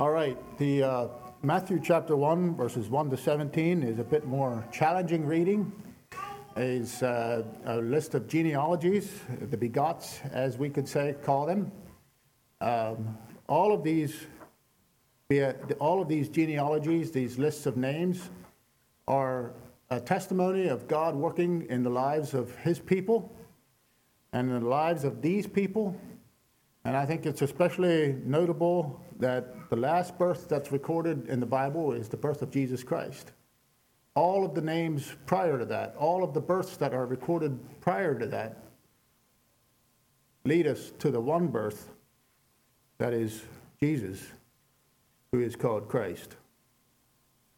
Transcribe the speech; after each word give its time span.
All 0.00 0.10
right, 0.10 0.36
the 0.58 0.82
uh, 0.82 1.08
Matthew 1.42 1.78
chapter 1.80 2.16
1, 2.16 2.56
verses 2.56 2.88
1 2.88 3.10
to 3.10 3.16
17 3.16 3.84
is 3.84 4.00
a 4.00 4.02
bit 4.02 4.26
more 4.26 4.66
challenging 4.72 5.24
reading. 5.24 5.70
It's 6.56 7.00
uh, 7.00 7.44
a 7.64 7.76
list 7.76 8.16
of 8.16 8.26
genealogies, 8.26 9.20
the 9.40 9.56
begots, 9.56 10.18
as 10.32 10.58
we 10.58 10.68
could 10.68 10.88
say, 10.88 11.14
call 11.22 11.46
them. 11.46 11.70
Um, 12.60 13.16
all 13.48 13.72
of 13.72 13.84
these, 13.84 14.26
all 15.78 16.02
of 16.02 16.08
these 16.08 16.28
genealogies, 16.28 17.12
these 17.12 17.38
lists 17.38 17.64
of 17.64 17.76
names, 17.76 18.30
are 19.06 19.52
a 19.90 20.00
testimony 20.00 20.66
of 20.66 20.88
God 20.88 21.14
working 21.14 21.66
in 21.70 21.84
the 21.84 21.90
lives 21.90 22.34
of 22.34 22.52
His 22.56 22.80
people 22.80 23.32
and 24.32 24.50
in 24.50 24.58
the 24.58 24.68
lives 24.68 25.04
of 25.04 25.22
these 25.22 25.46
people. 25.46 25.96
And 26.84 26.96
I 26.96 27.06
think 27.06 27.26
it's 27.26 27.42
especially 27.42 28.16
notable 28.24 29.00
that 29.20 29.54
the 29.74 29.80
last 29.80 30.16
birth 30.18 30.48
that's 30.48 30.70
recorded 30.70 31.26
in 31.26 31.40
the 31.40 31.46
Bible 31.46 31.90
is 31.90 32.08
the 32.08 32.16
birth 32.16 32.42
of 32.42 32.52
Jesus 32.52 32.84
Christ. 32.84 33.32
All 34.14 34.44
of 34.44 34.54
the 34.54 34.60
names 34.60 35.16
prior 35.26 35.58
to 35.58 35.64
that, 35.64 35.96
all 35.98 36.22
of 36.22 36.32
the 36.32 36.40
births 36.40 36.76
that 36.76 36.94
are 36.94 37.06
recorded 37.06 37.58
prior 37.80 38.16
to 38.16 38.26
that, 38.26 38.62
lead 40.44 40.68
us 40.68 40.92
to 41.00 41.10
the 41.10 41.18
one 41.18 41.48
birth 41.48 41.88
that 42.98 43.12
is 43.12 43.42
Jesus, 43.80 44.22
who 45.32 45.40
is 45.40 45.56
called 45.56 45.88
Christ. 45.88 46.36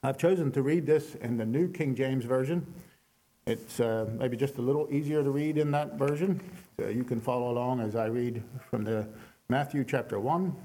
I've 0.03 0.17
chosen 0.17 0.51
to 0.53 0.63
read 0.63 0.87
this 0.87 1.17
in 1.17 1.37
the 1.37 1.45
New 1.45 1.69
King 1.69 1.95
James 1.95 2.25
Version. 2.25 2.67
It's 3.47 3.79
uh, 3.79 4.09
maybe 4.19 4.39
just 4.39 4.57
a 4.57 4.63
little 4.63 4.89
easier 4.91 5.23
to 5.23 5.31
read 5.31 5.59
in 5.59 5.71
that 5.73 5.99
version. 5.99 6.41
So 6.81 6.89
you 6.89 7.05
can 7.05 7.21
follow 7.21 7.51
along 7.51 7.81
as 7.81 7.95
I 7.95 8.07
read 8.07 8.43
from 8.71 8.85
the 8.85 9.07
Matthew 9.51 9.85
chapter 9.85 10.19
1, 10.19 10.57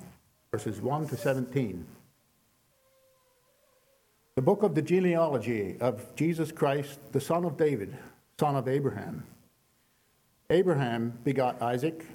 verses 0.52 0.82
1 0.82 1.08
to 1.08 1.16
17. 1.16 1.86
The 4.36 4.42
book 4.42 4.64
of 4.64 4.76
the 4.76 4.82
genealogy 4.82 5.78
of 5.80 6.14
Jesus 6.18 6.52
Christ, 6.52 7.00
the 7.14 7.22
son 7.22 7.46
of 7.46 7.56
David, 7.56 7.98
son 8.38 8.58
of 8.58 8.68
Abraham. 8.68 9.24
Abraham 10.50 11.18
begot 11.24 11.62
Isaac, 11.62 12.06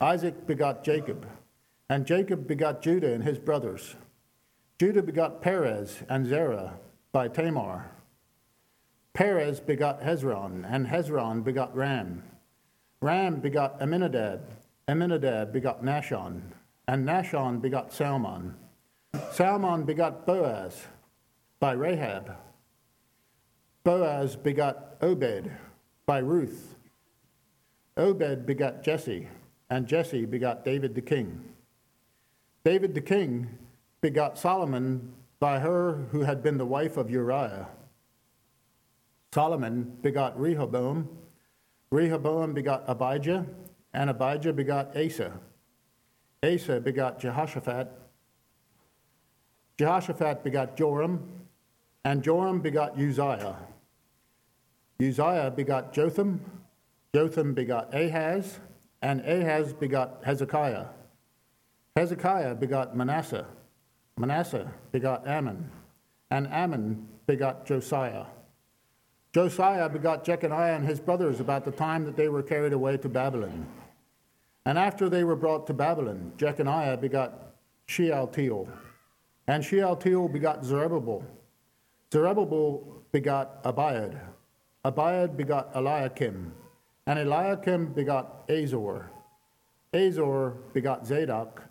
Isaac 0.00 0.46
begot 0.46 0.84
Jacob, 0.84 1.26
and 1.88 2.06
Jacob 2.06 2.46
begot 2.46 2.80
Judah 2.80 3.12
and 3.12 3.24
his 3.24 3.40
brothers. 3.40 3.96
Judah 4.78 5.02
begot 5.02 5.42
Perez 5.42 6.04
and 6.08 6.28
Zerah 6.28 6.74
by 7.10 7.26
Tamar. 7.26 7.90
Perez 9.14 9.58
begot 9.58 10.00
Hezron, 10.00 10.64
and 10.72 10.86
Hezron 10.86 11.42
begot 11.42 11.74
Ram. 11.74 12.22
Ram 13.00 13.40
begot 13.40 13.80
Amminadab, 13.80 14.42
Amminadab 14.86 15.52
begot 15.52 15.82
Nahshon, 15.82 16.40
and 16.88 17.06
Nahshon 17.06 17.60
begot 17.60 17.92
Salmon. 17.92 18.54
Salmon 19.30 19.84
begot 19.84 20.26
Boaz 20.26 20.86
by 21.60 21.72
Rahab. 21.72 22.34
Boaz 23.84 24.36
begot 24.36 24.96
Obed 25.02 25.52
by 26.06 26.18
Ruth. 26.18 26.76
Obed 27.98 28.46
begot 28.46 28.82
Jesse, 28.82 29.28
and 29.68 29.86
Jesse 29.86 30.24
begot 30.24 30.64
David 30.64 30.94
the 30.94 31.02
king. 31.02 31.44
David 32.64 32.94
the 32.94 33.02
king 33.02 33.58
begot 34.00 34.38
Solomon 34.38 35.12
by 35.40 35.58
her 35.58 36.06
who 36.10 36.22
had 36.22 36.42
been 36.42 36.56
the 36.56 36.66
wife 36.66 36.96
of 36.96 37.10
Uriah. 37.10 37.68
Solomon 39.34 39.98
begot 40.00 40.40
Rehoboam. 40.40 41.06
Rehoboam 41.90 42.54
begot 42.54 42.84
Abijah, 42.88 43.44
and 43.92 44.08
Abijah 44.08 44.54
begot 44.54 44.96
Asa. 44.96 45.38
Asa 46.44 46.80
begot 46.80 47.18
Jehoshaphat. 47.20 47.90
Jehoshaphat 49.76 50.44
begot 50.44 50.76
Joram, 50.76 51.28
and 52.04 52.22
Joram 52.22 52.60
begot 52.60 52.98
Uzziah. 52.98 53.56
Uzziah 55.00 55.52
begot 55.54 55.92
Jotham. 55.92 56.40
Jotham 57.14 57.54
begot 57.54 57.92
Ahaz, 57.94 58.60
and 59.02 59.20
Ahaz 59.22 59.72
begot 59.72 60.20
Hezekiah. 60.24 60.86
Hezekiah 61.96 62.54
begot 62.54 62.96
Manasseh. 62.96 63.46
Manasseh 64.16 64.70
begot 64.92 65.26
Amon, 65.26 65.70
and 66.30 66.46
Amon 66.48 67.08
begot 67.26 67.66
Josiah. 67.66 68.26
Josiah 69.32 69.88
begot 69.88 70.24
Jeconiah 70.24 70.74
and 70.74 70.86
his 70.86 71.00
brothers 71.00 71.40
about 71.40 71.64
the 71.64 71.70
time 71.70 72.04
that 72.04 72.16
they 72.16 72.28
were 72.28 72.42
carried 72.42 72.72
away 72.72 72.96
to 72.96 73.08
Babylon. 73.08 73.66
And 74.68 74.76
after 74.78 75.08
they 75.08 75.24
were 75.24 75.34
brought 75.34 75.66
to 75.68 75.72
Babylon, 75.72 76.30
Jeconiah 76.36 76.98
begot 76.98 77.54
Shealtiel. 77.86 78.68
And 79.46 79.64
Shealtiel 79.64 80.28
begot 80.28 80.62
Zerubbabel. 80.62 81.24
Zerubbabel 82.12 82.84
begot 83.10 83.64
Abiud. 83.64 84.20
Abiud 84.84 85.38
begot 85.38 85.74
Eliakim. 85.74 86.52
And 87.06 87.18
Eliakim 87.18 87.94
begot 87.94 88.44
Azor. 88.50 89.10
Azor 89.94 90.58
begot 90.74 91.06
Zadok. 91.06 91.62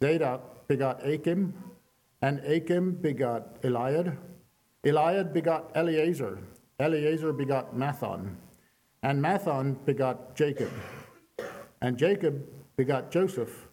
Zadok 0.00 0.68
begot 0.68 1.04
Achim. 1.04 1.52
And 2.22 2.38
Achim 2.44 2.92
begot 2.92 3.60
Eliud. 3.62 4.16
Eliud 4.84 5.32
begot 5.32 5.72
Eleazar. 5.74 6.38
Eleazar 6.78 7.32
begot 7.32 7.74
Matthan. 7.74 8.36
And 9.02 9.20
Matthan 9.20 9.84
begot 9.84 10.36
Jacob. 10.36 10.70
And 11.80 11.96
Jacob 11.96 12.44
begot 12.76 13.10
Joseph, 13.10 13.68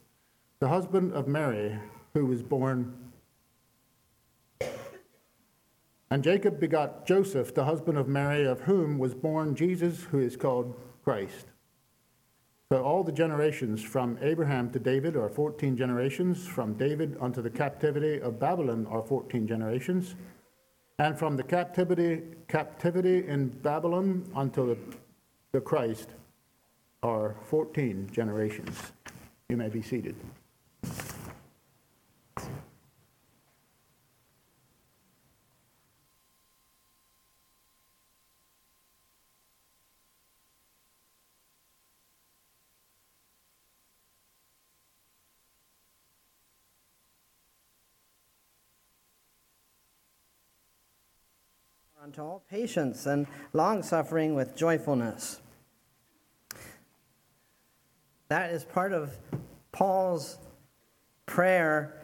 the 0.60 0.68
husband 0.68 1.14
of 1.14 1.28
Mary, 1.28 1.80
who 2.14 2.26
was 2.26 2.44
born. 2.44 3.12
And 6.12 6.24
Jacob 6.24 6.60
begot 6.60 7.08
Joseph, 7.08 7.54
the 7.56 7.66
husband 7.66 7.98
of 7.98 8.08
Mary, 8.08 8.46
of 8.46 8.62
whom 8.62 9.00
was 9.00 9.16
born 9.16 9.56
Jesus, 9.56 10.04
who 10.04 10.20
is 10.20 10.38
called 10.38 10.80
Christ. 11.04 11.48
So 12.72 12.84
all 12.84 13.04
the 13.04 13.12
generations 13.12 13.82
from 13.82 14.18
Abraham 14.22 14.72
to 14.72 14.80
David 14.80 15.16
are 15.16 15.30
14 15.30 15.76
generations. 15.76 16.48
From 16.48 16.74
David 16.74 17.18
unto 17.20 17.42
the 17.42 17.50
captivity 17.50 18.20
of 18.20 18.40
Babylon 18.40 18.88
are 18.88 19.04
14 19.04 19.48
generations. 19.48 20.16
And 21.00 21.18
from 21.18 21.38
the 21.38 21.44
captivity, 21.44 22.22
captivity 22.48 23.28
in 23.28 23.50
Babylon 23.50 24.30
unto 24.36 24.68
the, 24.68 24.78
the 25.52 25.62
Christ 25.62 26.10
are 27.06 27.36
14 27.44 28.10
generations. 28.12 28.92
You 29.48 29.58
may 29.58 29.70
be 29.70 29.84
seated. 29.84 30.16
Patience 52.50 53.06
and 53.08 53.28
long 53.54 53.84
suffering 53.84 54.36
with 54.36 54.56
joyfulness. 54.56 55.42
That 58.36 58.52
is 58.52 58.66
part 58.66 58.92
of 58.92 59.18
Paul's 59.72 60.40
prayer 61.26 62.02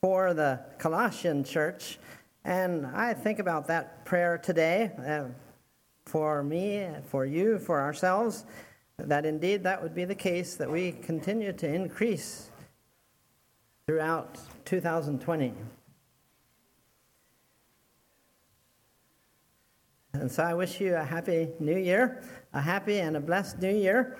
for 0.00 0.34
the 0.34 0.58
Colossian 0.76 1.44
church. 1.44 2.00
And 2.44 2.84
I 2.84 3.14
think 3.14 3.38
about 3.38 3.68
that 3.68 4.04
prayer 4.04 4.38
today 4.38 4.90
uh, 5.06 5.26
for 6.04 6.42
me, 6.42 6.88
for 7.06 7.24
you, 7.24 7.60
for 7.60 7.80
ourselves, 7.80 8.44
that 8.96 9.24
indeed 9.24 9.62
that 9.62 9.80
would 9.80 9.94
be 9.94 10.04
the 10.04 10.16
case, 10.16 10.56
that 10.56 10.68
we 10.68 10.90
continue 10.90 11.52
to 11.52 11.72
increase 11.72 12.50
throughout 13.86 14.36
2020. 14.64 15.54
And 20.14 20.28
so 20.28 20.42
I 20.42 20.54
wish 20.54 20.80
you 20.80 20.96
a 20.96 21.04
happy 21.04 21.50
new 21.60 21.78
year, 21.78 22.24
a 22.52 22.60
happy 22.60 22.98
and 22.98 23.16
a 23.16 23.20
blessed 23.20 23.60
new 23.60 23.72
year. 23.72 24.18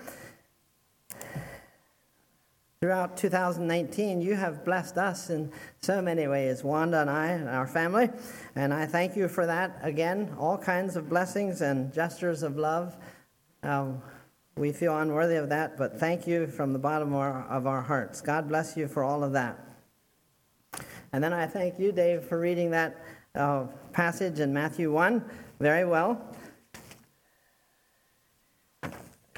Throughout 2.81 3.17
2019, 3.17 4.21
you 4.21 4.35
have 4.35 4.63
blessed 4.63 4.97
us 4.97 5.29
in 5.29 5.51
so 5.81 6.01
many 6.01 6.27
ways, 6.27 6.63
Wanda 6.63 7.01
and 7.01 7.09
I 7.09 7.27
and 7.27 7.49
our 7.49 7.67
family. 7.67 8.09
And 8.55 8.73
I 8.73 8.85
thank 8.85 9.17
you 9.17 9.27
for 9.27 9.45
that. 9.45 9.77
Again, 9.83 10.33
all 10.39 10.57
kinds 10.57 10.95
of 10.95 11.09
blessings 11.09 11.59
and 11.59 11.93
gestures 11.93 12.41
of 12.41 12.55
love. 12.55 12.95
Um, 13.63 14.01
we 14.55 14.71
feel 14.71 14.97
unworthy 14.97 15.35
of 15.35 15.49
that, 15.49 15.77
but 15.77 15.99
thank 15.99 16.25
you 16.25 16.47
from 16.47 16.71
the 16.71 16.79
bottom 16.79 17.09
of 17.09 17.19
our, 17.19 17.43
of 17.49 17.67
our 17.67 17.81
hearts. 17.81 18.21
God 18.21 18.47
bless 18.47 18.77
you 18.77 18.87
for 18.87 19.03
all 19.03 19.25
of 19.25 19.33
that. 19.33 19.59
And 21.11 21.21
then 21.21 21.33
I 21.33 21.47
thank 21.47 21.79
you, 21.79 21.91
Dave, 21.91 22.23
for 22.23 22.39
reading 22.39 22.71
that 22.71 23.03
uh, 23.35 23.65
passage 23.91 24.39
in 24.39 24.53
Matthew 24.53 24.89
1 24.89 25.21
very 25.59 25.83
well. 25.83 26.33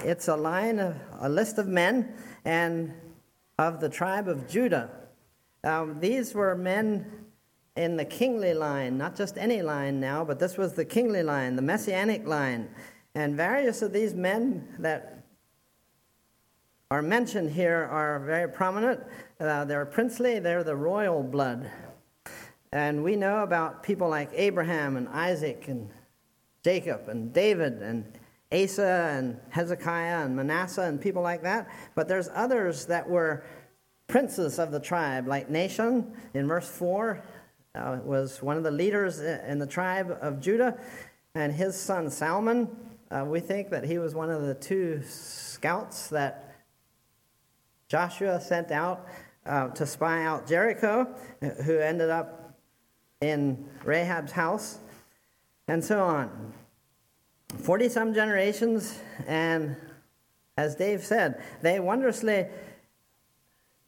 It's 0.04 0.28
a 0.28 0.36
line 0.36 0.78
of 0.78 0.96
a 1.20 1.30
list 1.30 1.58
of 1.58 1.68
men 1.68 2.14
and 2.46 2.94
of 3.62 3.80
the 3.80 3.90
tribe 3.90 4.28
of 4.28 4.48
Judah. 4.48 4.90
Um, 5.64 6.00
these 6.00 6.34
were 6.34 6.56
men 6.56 7.06
in 7.76 7.96
the 7.96 8.06
kingly 8.06 8.54
line, 8.54 8.98
not 8.98 9.16
just 9.16 9.38
any 9.38 9.62
line 9.62 10.00
now, 10.00 10.26
but 10.26 10.40
this 10.40 10.58
was 10.58 10.74
the 10.74 10.84
kingly 10.84 11.22
line, 11.22 11.56
the 11.56 11.62
messianic 11.62 12.28
line. 12.28 12.70
And 13.14 13.36
various 13.38 13.84
of 13.84 13.94
these 13.94 14.14
men 14.16 14.68
that 14.80 15.24
are 16.90 17.04
mentioned 17.04 17.52
here 17.52 17.88
are 17.92 18.20
very 18.20 18.50
prominent. 18.50 19.00
Uh, 19.40 19.64
they're 19.66 19.86
princely, 19.86 20.40
they're 20.40 20.64
the 20.64 20.76
royal 20.76 21.22
blood. 21.22 21.70
And 22.72 23.04
we 23.04 23.16
know 23.16 23.44
about 23.44 23.84
people 23.84 24.10
like 24.10 24.30
Abraham 24.34 24.98
and 24.98 25.08
Isaac 25.10 25.68
and 25.68 25.90
Jacob 26.64 27.10
and 27.10 27.32
David 27.32 27.82
and 27.82 28.06
Asa 28.52 29.14
and 29.14 29.40
Hezekiah 29.50 30.26
and 30.26 30.36
Manasseh 30.36 30.84
and 30.84 31.00
people 31.00 31.22
like 31.22 31.42
that. 31.44 31.68
But 31.96 32.08
there's 32.08 32.30
others 32.34 32.86
that 32.88 33.10
were 33.10 33.44
princes 34.08 34.60
of 34.60 34.72
the 34.72 34.80
tribe, 34.80 35.28
like 35.28 35.50
Nahshon 35.50 36.12
in 36.34 36.48
verse 36.48 36.68
4 36.68 37.24
uh, 37.76 38.00
was 38.04 38.44
one 38.44 38.58
of 38.58 38.64
the 38.64 38.72
leaders 38.72 39.20
in 39.20 39.58
the 39.60 39.68
tribe 39.68 40.18
of 40.22 40.42
Judah. 40.42 40.78
And 41.34 41.54
his 41.54 41.80
son 41.80 42.10
Salmon, 42.10 42.68
uh, 43.10 43.24
we 43.26 43.40
think 43.40 43.70
that 43.70 43.86
he 43.86 43.98
was 43.98 44.14
one 44.14 44.30
of 44.30 44.42
the 44.42 44.56
two 44.56 45.02
scouts 45.04 46.10
that 46.10 46.56
Joshua 47.88 48.42
sent 48.42 48.72
out 48.72 49.08
uh, 49.46 49.70
to 49.70 49.86
spy 49.86 50.24
out 50.24 50.48
Jericho, 50.48 51.08
who 51.64 51.78
ended 51.78 52.10
up 52.10 52.54
in 53.22 53.66
Rahab's 53.84 54.32
house, 54.32 54.80
and 55.68 55.84
so 55.84 56.04
on. 56.04 56.54
40 57.60 57.90
some 57.90 58.14
generations, 58.14 59.00
and 59.28 59.76
as 60.58 60.76
Dave 60.76 61.04
said, 61.04 61.42
they 61.62 61.80
wondrously 61.80 62.48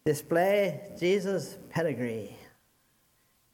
display 0.05 0.81
Jesus' 0.99 1.57
pedigree 1.69 2.37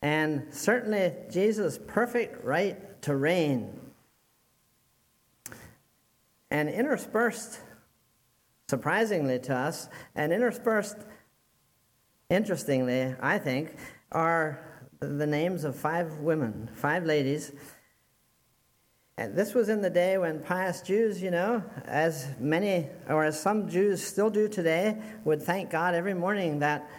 and 0.02 0.48
certainly 0.52 1.14
Jesus' 1.30 1.80
perfect 1.88 2.44
right 2.44 3.02
to 3.02 3.16
reign. 3.16 3.80
And 6.52 6.70
interspersed, 6.70 7.60
surprisingly 8.70 9.40
to 9.40 9.56
us, 9.56 9.90
and 10.16 10.32
interspersed, 10.34 10.98
interestingly, 12.30 13.16
I 13.22 13.38
think, 13.38 13.76
are 14.12 14.60
the 15.00 15.28
names 15.28 15.64
of 15.64 15.76
five 15.76 16.18
women, 16.20 16.70
five 16.74 17.06
ladies. 17.06 17.52
And 19.20 19.36
this 19.36 19.54
was 19.54 19.68
in 19.68 19.82
the 19.82 19.90
day 19.90 20.18
when 20.18 20.40
pious 20.40 20.82
Jews, 20.82 21.22
you 21.22 21.30
know, 21.30 21.62
as 21.84 22.30
many, 22.40 22.88
or 23.10 23.26
as 23.26 23.38
some 23.38 23.68
Jews 23.68 24.02
still 24.02 24.30
do 24.30 24.48
today, 24.48 24.96
would 25.26 25.42
thank 25.42 25.70
God 25.70 25.94
every 25.94 26.14
morning 26.14 26.60
that, 26.60 26.90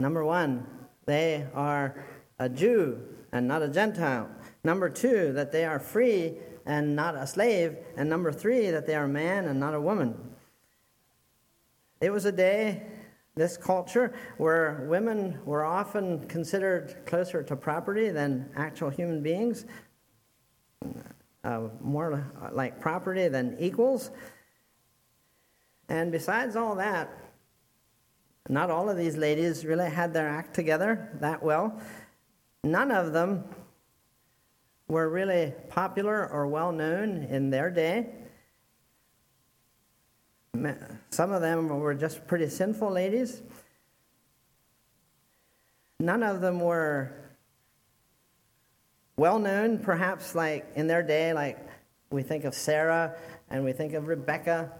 number 0.00 0.24
one, 0.24 0.66
they 1.06 1.46
are 1.54 2.04
a 2.40 2.48
Jew 2.48 2.98
and 3.30 3.46
not 3.46 3.62
a 3.62 3.68
Gentile. 3.68 4.28
Number 4.64 4.90
two, 4.90 5.32
that 5.34 5.52
they 5.52 5.64
are 5.64 5.78
free 5.78 6.38
and 6.66 6.96
not 6.96 7.14
a 7.14 7.28
slave. 7.28 7.76
And 7.96 8.10
number 8.10 8.32
three, 8.32 8.72
that 8.72 8.88
they 8.88 8.96
are 8.96 9.04
a 9.04 9.08
man 9.08 9.44
and 9.44 9.60
not 9.60 9.74
a 9.74 9.80
woman. 9.80 10.16
It 12.00 12.10
was 12.10 12.24
a 12.24 12.32
day 12.32 12.82
this 13.36 13.56
culture 13.56 14.12
where 14.36 14.84
women 14.88 15.38
were 15.44 15.64
often 15.64 16.26
considered 16.26 16.96
closer 17.06 17.44
to 17.44 17.54
property 17.54 18.08
than 18.08 18.50
actual 18.56 18.90
human 18.90 19.22
beings, 19.22 19.64
uh, 21.44 21.68
more 21.80 22.24
like 22.52 22.80
property 22.80 23.28
than 23.28 23.56
equals. 23.58 24.10
And 25.88 26.12
besides 26.12 26.56
all 26.56 26.74
that, 26.76 27.10
not 28.48 28.70
all 28.70 28.88
of 28.88 28.96
these 28.96 29.16
ladies 29.16 29.64
really 29.64 29.90
had 29.90 30.12
their 30.12 30.28
act 30.28 30.54
together 30.54 31.10
that 31.20 31.42
well. 31.42 31.80
None 32.64 32.90
of 32.90 33.12
them 33.12 33.44
were 34.88 35.08
really 35.08 35.52
popular 35.68 36.28
or 36.28 36.46
well 36.46 36.72
known 36.72 37.24
in 37.24 37.50
their 37.50 37.70
day. 37.70 38.06
Some 41.10 41.32
of 41.32 41.40
them 41.40 41.68
were 41.68 41.94
just 41.94 42.26
pretty 42.26 42.48
sinful 42.48 42.90
ladies. 42.90 43.42
None 46.00 46.22
of 46.22 46.40
them 46.40 46.60
were 46.60 47.12
well 49.18 49.38
known, 49.38 49.78
perhaps 49.78 50.34
like 50.34 50.66
in 50.74 50.86
their 50.86 51.02
day, 51.02 51.34
like 51.34 51.58
we 52.10 52.22
think 52.22 52.44
of 52.44 52.54
Sarah 52.54 53.16
and 53.50 53.64
we 53.64 53.72
think 53.72 53.92
of 53.92 54.08
Rebecca. 54.08 54.72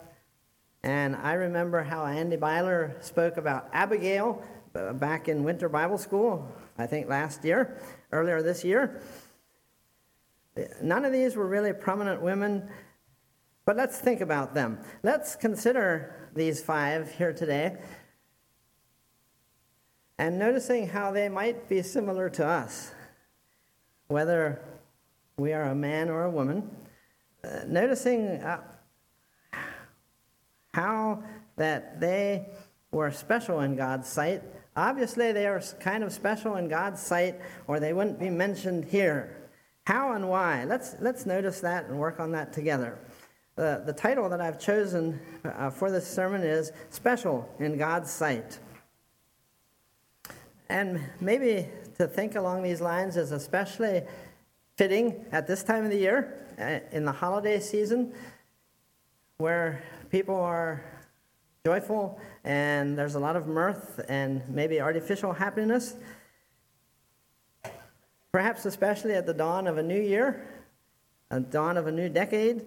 And 0.82 1.14
I 1.16 1.34
remember 1.34 1.82
how 1.82 2.06
Andy 2.06 2.36
Byler 2.36 2.96
spoke 3.00 3.36
about 3.36 3.68
Abigail 3.74 4.42
uh, 4.74 4.94
back 4.94 5.28
in 5.28 5.44
winter 5.44 5.68
Bible 5.68 5.98
school, 5.98 6.50
I 6.78 6.86
think 6.86 7.08
last 7.08 7.44
year, 7.44 7.78
earlier 8.12 8.40
this 8.40 8.64
year. 8.64 9.02
None 10.80 11.04
of 11.04 11.12
these 11.12 11.36
were 11.36 11.46
really 11.46 11.74
prominent 11.74 12.22
women 12.22 12.70
but 13.68 13.76
let's 13.76 13.98
think 13.98 14.22
about 14.22 14.54
them. 14.54 14.78
Let's 15.02 15.36
consider 15.36 16.30
these 16.34 16.62
five 16.62 17.12
here 17.12 17.34
today 17.34 17.76
and 20.16 20.38
noticing 20.38 20.88
how 20.88 21.12
they 21.12 21.28
might 21.28 21.68
be 21.68 21.82
similar 21.82 22.30
to 22.30 22.46
us, 22.46 22.92
whether 24.08 24.60
we 25.36 25.52
are 25.52 25.64
a 25.64 25.74
man 25.74 26.08
or 26.08 26.24
a 26.24 26.30
woman. 26.30 26.68
Uh, 27.44 27.60
noticing 27.66 28.26
uh, 28.42 28.60
how 30.74 31.22
that 31.56 32.00
they 32.00 32.46
were 32.90 33.10
special 33.10 33.60
in 33.60 33.76
God's 33.76 34.08
sight. 34.08 34.42
Obviously, 34.76 35.32
they 35.32 35.46
are 35.46 35.60
kind 35.80 36.02
of 36.02 36.12
special 36.12 36.56
in 36.56 36.68
God's 36.68 37.00
sight, 37.00 37.40
or 37.66 37.80
they 37.80 37.92
wouldn't 37.92 38.18
be 38.18 38.30
mentioned 38.30 38.84
here. 38.84 39.36
How 39.86 40.12
and 40.12 40.28
why? 40.28 40.64
Let's, 40.64 40.96
let's 41.00 41.26
notice 41.26 41.60
that 41.60 41.86
and 41.86 41.98
work 41.98 42.20
on 42.20 42.32
that 42.32 42.52
together. 42.52 42.98
The, 43.56 43.82
the 43.84 43.92
title 43.92 44.28
that 44.28 44.40
I've 44.40 44.60
chosen 44.60 45.20
uh, 45.44 45.70
for 45.70 45.90
this 45.90 46.06
sermon 46.06 46.42
is 46.42 46.72
Special 46.90 47.48
in 47.58 47.76
God's 47.76 48.10
Sight. 48.10 48.58
And 50.68 51.00
maybe 51.20 51.68
to 51.98 52.06
think 52.06 52.36
along 52.36 52.62
these 52.62 52.80
lines 52.80 53.16
is 53.16 53.32
especially 53.32 54.02
fitting 54.76 55.26
at 55.32 55.48
this 55.48 55.64
time 55.64 55.84
of 55.84 55.90
the 55.90 55.96
year, 55.96 56.46
uh, 56.58 56.78
in 56.96 57.04
the 57.04 57.12
holiday 57.12 57.58
season, 57.58 58.12
where 59.38 59.82
people 60.10 60.36
are 60.36 60.82
joyful 61.66 62.20
and 62.44 62.96
there's 62.96 63.16
a 63.16 63.18
lot 63.18 63.34
of 63.34 63.48
mirth 63.48 64.00
and 64.08 64.48
maybe 64.48 64.80
artificial 64.80 65.32
happiness. 65.32 65.96
Perhaps 68.30 68.64
especially 68.64 69.14
at 69.14 69.26
the 69.26 69.34
dawn 69.34 69.66
of 69.66 69.78
a 69.78 69.82
new 69.82 70.00
year, 70.00 70.46
a 71.32 71.40
dawn 71.40 71.76
of 71.76 71.88
a 71.88 71.92
new 71.92 72.08
decade, 72.08 72.64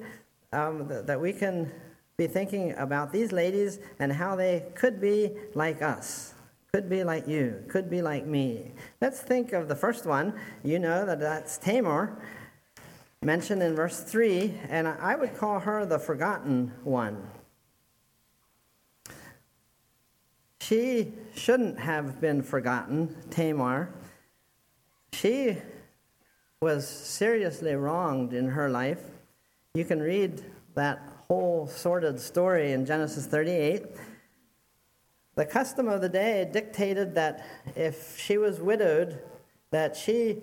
um, 0.51 0.89
th- 0.89 1.05
that 1.05 1.19
we 1.19 1.31
can 1.31 1.71
be 2.17 2.27
thinking 2.27 2.73
about 2.77 3.13
these 3.13 3.31
ladies 3.31 3.79
and 3.99 4.11
how 4.11 4.35
they 4.35 4.65
could 4.75 4.99
be 4.99 5.31
like 5.55 5.81
us, 5.81 6.33
could 6.73 6.89
be 6.89 7.03
like 7.03 7.27
you, 7.27 7.61
could 7.67 7.89
be 7.89 8.01
like 8.01 8.25
me. 8.25 8.71
Let's 9.01 9.19
think 9.19 9.51
of 9.51 9.67
the 9.67 9.75
first 9.75 10.05
one. 10.05 10.33
You 10.63 10.79
know 10.79 11.05
that 11.05 11.19
that's 11.19 11.57
Tamar, 11.57 12.17
mentioned 13.21 13.61
in 13.61 13.75
verse 13.75 14.01
3, 14.01 14.57
and 14.69 14.87
I 14.87 15.15
would 15.15 15.35
call 15.35 15.59
her 15.59 15.85
the 15.85 15.99
forgotten 15.99 16.71
one. 16.85 17.27
She 20.61 21.11
shouldn't 21.35 21.77
have 21.77 22.21
been 22.21 22.41
forgotten, 22.41 23.17
Tamar. 23.29 23.89
She 25.11 25.57
was 26.61 26.87
seriously 26.87 27.75
wronged 27.75 28.31
in 28.31 28.47
her 28.47 28.69
life. 28.69 29.03
You 29.73 29.83
can 29.83 29.99
read 29.99 30.41
that 30.75 31.01
whole 31.27 31.67
sordid 31.67 32.17
story 32.17 32.71
in 32.71 32.85
Genesis 32.85 33.25
38. 33.25 33.87
The 35.35 35.45
custom 35.45 35.87
of 35.87 36.01
the 36.01 36.09
day 36.09 36.49
dictated 36.51 37.15
that 37.15 37.45
if 37.75 38.19
she 38.19 38.37
was 38.37 38.59
widowed, 38.59 39.19
that 39.71 39.95
she 39.95 40.41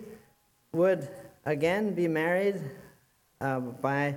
would 0.73 1.09
again 1.45 1.95
be 1.95 2.09
married 2.09 2.61
uh, 3.41 3.61
by 3.61 4.17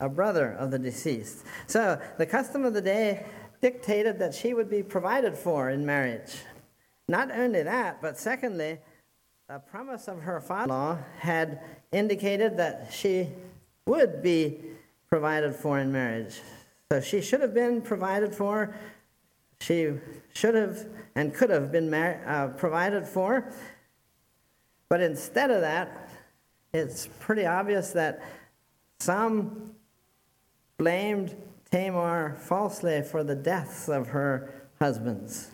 a 0.00 0.08
brother 0.08 0.52
of 0.52 0.70
the 0.70 0.78
deceased. 0.78 1.44
So 1.66 2.00
the 2.18 2.26
custom 2.26 2.64
of 2.64 2.74
the 2.74 2.80
day 2.80 3.24
dictated 3.60 4.18
that 4.18 4.34
she 4.34 4.54
would 4.54 4.70
be 4.70 4.82
provided 4.82 5.36
for 5.36 5.70
in 5.70 5.84
marriage. 5.84 6.38
Not 7.08 7.30
only 7.30 7.62
that, 7.62 8.00
but 8.00 8.18
secondly, 8.18 8.78
the 9.48 9.58
promise 9.58 10.08
of 10.08 10.22
her 10.22 10.40
father 10.40 10.64
in 10.64 10.68
law 10.70 10.98
had 11.18 11.60
indicated 11.92 12.56
that 12.56 12.92
she 12.92 13.28
would 13.86 14.22
be 14.22 14.60
provided 15.08 15.54
for 15.54 15.78
in 15.78 15.92
marriage. 15.92 16.40
So 16.90 17.00
she 17.00 17.20
should 17.20 17.40
have 17.40 17.54
been 17.54 17.82
provided 17.82 18.34
for. 18.34 18.74
She 19.60 19.94
should 20.32 20.54
have 20.54 20.86
and 21.14 21.34
could 21.34 21.50
have 21.50 21.70
been 21.70 21.90
mar- 21.90 22.22
uh, 22.26 22.48
provided 22.48 23.06
for. 23.06 23.52
But 24.88 25.00
instead 25.00 25.50
of 25.50 25.60
that, 25.60 26.10
it's 26.72 27.08
pretty 27.18 27.46
obvious 27.46 27.92
that 27.92 28.22
some 29.00 29.72
blamed 30.78 31.36
Tamar 31.70 32.36
falsely 32.40 33.02
for 33.02 33.22
the 33.22 33.34
deaths 33.34 33.88
of 33.88 34.08
her 34.08 34.68
husbands. 34.80 35.50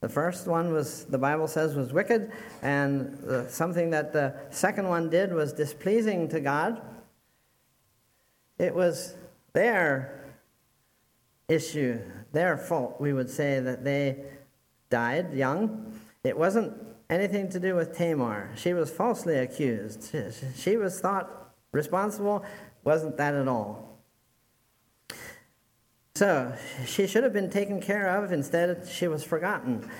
The 0.00 0.08
first 0.08 0.48
one 0.48 0.72
was, 0.72 1.04
the 1.04 1.18
Bible 1.18 1.46
says, 1.46 1.76
was 1.76 1.92
wicked, 1.92 2.32
and 2.60 3.16
the, 3.18 3.48
something 3.48 3.90
that 3.90 4.12
the 4.12 4.34
second 4.50 4.88
one 4.88 5.08
did 5.08 5.32
was 5.32 5.52
displeasing 5.52 6.28
to 6.30 6.40
God. 6.40 6.82
It 8.58 8.74
was 8.74 9.14
their 9.52 10.34
issue, 11.48 12.00
their 12.32 12.56
fault, 12.56 13.00
we 13.00 13.12
would 13.12 13.30
say, 13.30 13.60
that 13.60 13.84
they 13.84 14.24
died 14.90 15.32
young. 15.32 15.92
It 16.24 16.36
wasn't 16.36 16.74
anything 17.10 17.48
to 17.50 17.60
do 17.60 17.74
with 17.74 17.96
Tamar. 17.96 18.50
She 18.56 18.72
was 18.72 18.90
falsely 18.90 19.36
accused. 19.38 20.14
She 20.56 20.76
was 20.76 21.00
thought 21.00 21.54
responsible, 21.72 22.44
wasn't 22.84 23.16
that 23.16 23.34
at 23.34 23.48
all. 23.48 23.98
So 26.14 26.52
she 26.86 27.06
should 27.06 27.24
have 27.24 27.32
been 27.32 27.50
taken 27.50 27.80
care 27.80 28.08
of, 28.08 28.32
instead, 28.32 28.86
she 28.86 29.08
was 29.08 29.24
forgotten. 29.24 29.90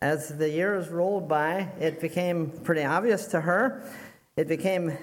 As 0.00 0.38
the 0.38 0.48
years 0.48 0.88
rolled 0.88 1.28
by, 1.28 1.72
it 1.80 2.00
became 2.00 2.50
pretty 2.62 2.84
obvious 2.84 3.26
to 3.28 3.40
her. 3.40 3.82
It 4.36 4.46
became 4.46 4.96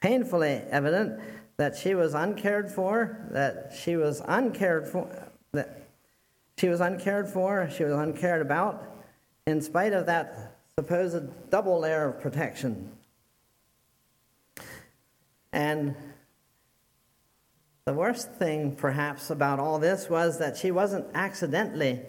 painfully 0.00 0.62
evident 0.70 1.20
that 1.58 1.76
she 1.76 1.94
was 1.94 2.14
uncared 2.14 2.70
for, 2.70 3.18
that 3.30 3.72
she 3.76 3.96
was 3.96 4.22
uncared 4.26 4.86
for, 4.86 5.30
that 5.52 5.88
she 6.56 6.68
was 6.68 6.80
uncared 6.80 7.28
for, 7.28 7.68
she 7.68 7.84
was 7.84 7.92
uncared 7.94 8.40
about, 8.40 8.84
in 9.46 9.60
spite 9.60 9.92
of 9.92 10.06
that 10.06 10.56
supposed 10.78 11.50
double 11.50 11.80
layer 11.80 12.10
of 12.10 12.20
protection. 12.20 12.92
And 15.52 15.96
the 17.86 17.92
worst 17.94 18.30
thing, 18.34 18.76
perhaps, 18.76 19.30
about 19.30 19.58
all 19.58 19.80
this 19.80 20.08
was 20.08 20.38
that 20.38 20.56
she 20.56 20.70
wasn't 20.70 21.06
accidentally 21.14 22.02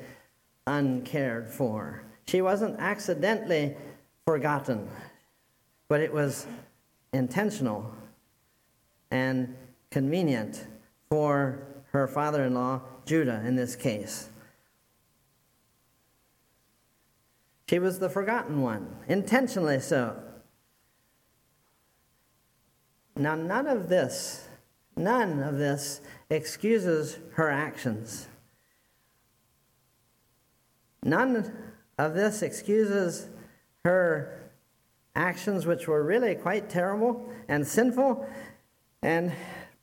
uncared 0.67 1.49
for. 1.49 2.03
She 2.27 2.43
wasn't 2.43 2.79
accidentally 2.79 3.75
forgotten, 4.27 4.87
but 5.87 6.01
it 6.01 6.13
was 6.13 6.45
intentional 7.13 7.95
and 9.11 9.55
convenient 9.91 10.67
for 11.09 11.63
her 11.91 12.07
father 12.07 12.43
in 12.45 12.53
law, 12.53 12.81
Judah, 13.05 13.41
in 13.45 13.55
this 13.55 13.75
case. 13.75 14.29
She 17.69 17.79
was 17.79 17.99
the 17.99 18.09
forgotten 18.09 18.61
one, 18.61 18.95
intentionally 19.07 19.79
so. 19.79 20.15
Now, 23.15 23.35
none 23.35 23.67
of 23.67 23.89
this 23.89 24.49
None 24.99 25.41
of 25.41 25.57
this 25.57 26.01
excuses 26.29 27.19
her 27.35 27.49
actions. 27.49 28.27
None 31.03 31.53
of 31.97 32.15
this 32.15 32.41
excuses 32.41 33.29
her 33.85 34.51
actions, 35.15 35.65
which 35.65 35.87
were 35.87 36.03
really 36.03 36.35
quite 36.35 36.69
terrible 36.69 37.31
and 37.47 37.65
sinful 37.65 38.27
and 39.01 39.31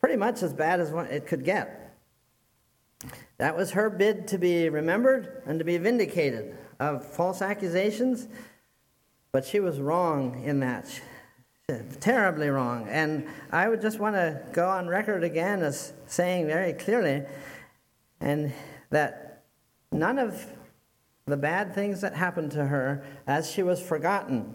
pretty 0.00 0.16
much 0.16 0.42
as 0.42 0.52
bad 0.52 0.80
as 0.80 0.92
it 1.10 1.26
could 1.26 1.44
get. 1.44 1.94
That 3.38 3.56
was 3.56 3.72
her 3.72 3.90
bid 3.90 4.28
to 4.28 4.38
be 4.38 4.68
remembered 4.68 5.42
and 5.46 5.58
to 5.58 5.64
be 5.64 5.78
vindicated 5.78 6.56
of 6.80 7.04
false 7.04 7.42
accusations, 7.42 8.28
but 9.32 9.44
she 9.44 9.60
was 9.60 9.80
wrong 9.80 10.42
in 10.44 10.60
that 10.60 11.00
terribly 12.00 12.48
wrong. 12.48 12.86
And 12.88 13.26
I 13.50 13.68
would 13.68 13.82
just 13.82 13.98
want 13.98 14.14
to 14.14 14.40
go 14.52 14.68
on 14.68 14.86
record 14.86 15.24
again 15.24 15.62
as 15.62 15.92
saying 16.06 16.46
very 16.46 16.72
clearly 16.72 17.24
and 18.20 18.52
that 18.90 19.44
none 19.92 20.18
of 20.18 20.46
the 21.26 21.36
bad 21.36 21.74
things 21.74 22.00
that 22.02 22.14
happened 22.14 22.52
to 22.52 22.66
her 22.66 23.04
as 23.26 23.50
she 23.50 23.62
was 23.62 23.82
forgotten 23.82 24.54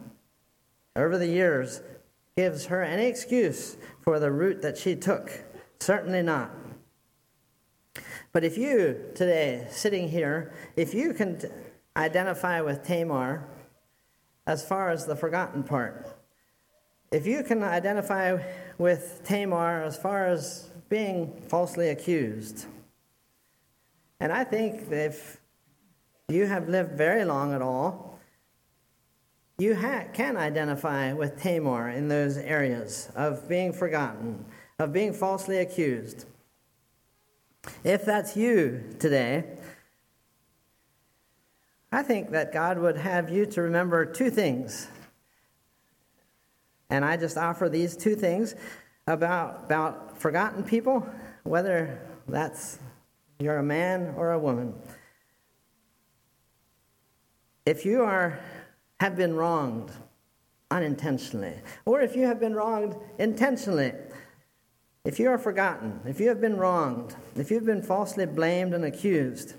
over 0.96 1.18
the 1.18 1.28
years 1.28 1.82
gives 2.36 2.66
her 2.66 2.82
any 2.82 3.06
excuse 3.06 3.78
for 4.02 4.20
the 4.20 4.32
route 4.32 4.62
that 4.62 4.78
she 4.78 4.96
took. 4.96 5.44
Certainly 5.80 6.24
not. 6.24 6.52
But 8.32 8.44
if 8.44 8.58
you 8.58 9.12
today, 9.14 9.68
sitting 9.70 10.08
here, 10.08 10.54
if 10.76 10.94
you 10.94 11.14
can 11.14 11.42
identify 11.98 12.62
with 12.62 12.84
Tamar 12.84 13.48
as 14.48 14.66
far 14.66 14.90
as 14.90 15.06
the 15.06 15.16
forgotten 15.16 15.64
part, 15.64 16.08
if 17.12 17.28
you 17.28 17.44
can 17.44 17.62
identify 17.62 18.42
with 18.78 19.22
Tamar 19.26 19.84
as 19.84 19.98
far 19.98 20.28
as 20.28 20.70
being 20.88 21.42
falsely 21.50 21.90
accused, 21.90 22.68
and 24.22 24.32
I 24.32 24.46
think 24.46 24.90
if 24.92 25.42
you 26.30 26.46
have 26.46 26.70
lived 26.70 26.94
very 26.94 27.26
long 27.26 27.54
at 27.54 27.62
all, 27.62 28.11
you 29.62 29.76
ha- 29.76 30.06
can 30.12 30.36
identify 30.36 31.14
with 31.14 31.42
Tamar 31.42 31.90
in 31.90 32.08
those 32.08 32.38
areas 32.38 33.10
of 33.16 33.48
being 33.48 33.72
forgotten, 33.72 34.46
of 34.80 34.92
being 34.92 35.14
falsely 35.14 35.60
accused. 35.60 36.26
If 37.84 38.04
that's 38.04 38.36
you 38.36 38.84
today, 39.00 39.58
I 41.92 42.02
think 42.02 42.32
that 42.32 42.52
God 42.52 42.80
would 42.80 42.98
have 42.98 43.30
you 43.30 43.46
to 43.46 43.62
remember 43.62 44.06
two 44.06 44.32
things 44.32 44.88
and 46.92 47.06
I 47.06 47.16
just 47.16 47.38
offer 47.38 47.70
these 47.70 47.96
two 47.96 48.16
things 48.16 48.54
about, 49.08 49.64
about 49.64 50.18
forgotten 50.18 50.62
people, 50.62 51.08
whether 51.44 52.00
that's 52.28 52.80
you're 53.40 53.58
a 53.58 53.64
man 53.64 54.14
or 54.18 54.34
a 54.34 54.40
woman. 54.40 54.74
If 57.66 57.86
you 57.86 58.04
are 58.04 58.40
have 59.02 59.16
been 59.16 59.34
wronged 59.34 59.92
unintentionally, 60.70 61.56
or 61.86 62.02
if 62.02 62.16
you 62.16 62.28
have 62.28 62.40
been 62.40 62.54
wronged 62.54 62.96
intentionally, 63.18 63.92
if 65.04 65.18
you 65.18 65.28
are 65.28 65.40
forgotten, 65.40 66.00
if 66.06 66.20
you 66.20 66.28
have 66.28 66.40
been 66.40 66.56
wronged, 66.56 67.16
if 67.36 67.50
you've 67.50 67.66
been 67.66 67.82
falsely 67.82 68.28
blamed 68.28 68.76
and 68.76 68.86
accused, 68.86 69.56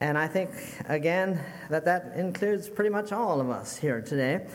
and 0.00 0.18
I 0.18 0.28
think, 0.28 0.50
again, 0.86 1.42
that 1.70 1.86
that 1.86 2.12
includes 2.14 2.68
pretty 2.68 2.90
much 2.90 3.10
all 3.10 3.40
of 3.40 3.48
us 3.48 3.78
here 3.78 4.02
today. 4.02 4.46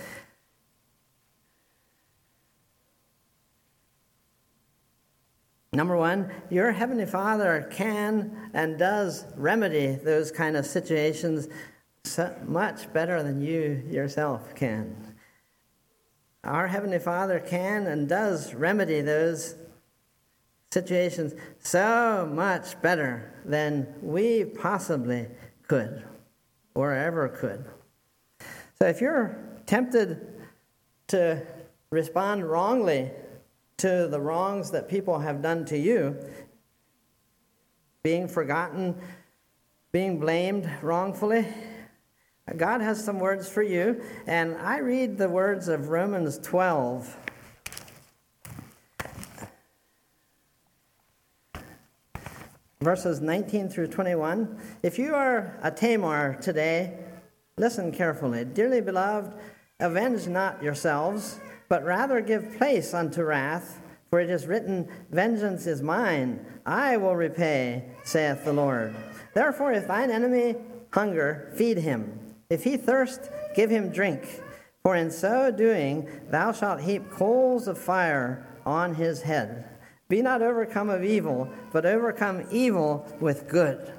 Number 5.73 5.97
one, 5.97 6.31
your 6.51 6.71
Heavenly 6.71 7.07
Father 7.07 7.67
can 7.71 8.51
and 8.53 8.77
does 8.77 9.25
remedy 9.35 9.95
those 9.95 10.31
kind 10.31 10.55
of 10.55 10.67
situations 10.67 11.47
so 12.09 12.35
much 12.45 12.91
better 12.93 13.21
than 13.23 13.41
you 13.41 13.83
yourself 13.89 14.55
can. 14.55 15.15
Our 16.43 16.67
Heavenly 16.67 16.99
Father 16.99 17.39
can 17.39 17.87
and 17.87 18.07
does 18.07 18.53
remedy 18.53 19.01
those 19.01 19.55
situations 20.71 21.33
so 21.59 22.29
much 22.31 22.81
better 22.81 23.33
than 23.45 23.93
we 24.01 24.45
possibly 24.45 25.27
could 25.67 26.03
or 26.75 26.93
ever 26.93 27.29
could. 27.29 27.65
So 28.79 28.87
if 28.87 29.01
you're 29.01 29.37
tempted 29.65 30.27
to 31.07 31.45
respond 31.89 32.49
wrongly 32.49 33.11
to 33.77 34.07
the 34.09 34.19
wrongs 34.19 34.71
that 34.71 34.89
people 34.89 35.19
have 35.19 35.41
done 35.41 35.65
to 35.65 35.77
you, 35.77 36.17
being 38.03 38.27
forgotten, 38.27 38.95
being 39.91 40.19
blamed 40.19 40.69
wrongfully. 40.81 41.45
God 42.55 42.81
has 42.81 43.03
some 43.03 43.19
words 43.19 43.49
for 43.49 43.61
you, 43.61 44.01
and 44.25 44.55
I 44.55 44.79
read 44.79 45.17
the 45.17 45.27
words 45.27 45.67
of 45.67 45.89
Romans 45.89 46.39
12. 46.39 47.17
Verses 52.79 53.19
19 53.19 53.69
through 53.69 53.87
21. 53.87 54.57
If 54.83 54.97
you 54.97 55.13
are 55.13 55.59
a 55.61 55.71
Tamar 55.71 56.37
today, 56.41 56.97
listen 57.57 57.91
carefully. 57.91 58.45
Dearly 58.45 58.81
beloved, 58.81 59.33
avenge 59.79 60.27
not 60.27 60.63
yourselves 60.63 61.39
but 61.69 61.83
rather 61.83 62.21
give 62.21 62.57
place 62.57 62.93
unto 62.93 63.23
wrath, 63.23 63.79
for 64.09 64.19
it 64.19 64.29
is 64.29 64.47
written, 64.47 64.87
Vengeance 65.11 65.67
is 65.67 65.81
mine, 65.81 66.45
I 66.65 66.97
will 66.97 67.15
repay, 67.15 67.83
saith 68.03 68.45
the 68.45 68.53
Lord. 68.53 68.95
Therefore, 69.33 69.73
if 69.73 69.87
thine 69.87 70.11
enemy 70.11 70.55
hunger, 70.91 71.51
feed 71.55 71.77
him. 71.77 72.26
If 72.49 72.63
he 72.63 72.77
thirst, 72.77 73.29
give 73.55 73.69
him 73.69 73.89
drink. 73.89 74.41
For 74.83 74.95
in 74.95 75.11
so 75.11 75.51
doing, 75.51 76.07
thou 76.29 76.51
shalt 76.51 76.81
heap 76.81 77.11
coals 77.11 77.67
of 77.67 77.77
fire 77.77 78.47
on 78.65 78.95
his 78.95 79.21
head. 79.21 79.65
Be 80.07 80.21
not 80.21 80.41
overcome 80.41 80.89
of 80.89 81.03
evil, 81.03 81.49
but 81.73 81.85
overcome 81.85 82.45
evil 82.51 83.05
with 83.19 83.49
good. 83.49 83.93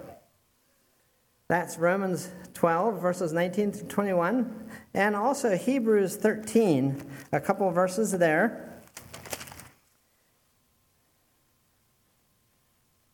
That's 1.48 1.78
Romans 1.78 2.30
12, 2.54 3.00
verses 3.00 3.32
19 3.32 3.72
to 3.72 3.84
21 3.84 4.70
and 4.94 5.14
also 5.14 5.56
Hebrews 5.56 6.16
13, 6.16 7.02
a 7.32 7.40
couple 7.40 7.70
verses 7.70 8.12
there. 8.12 8.80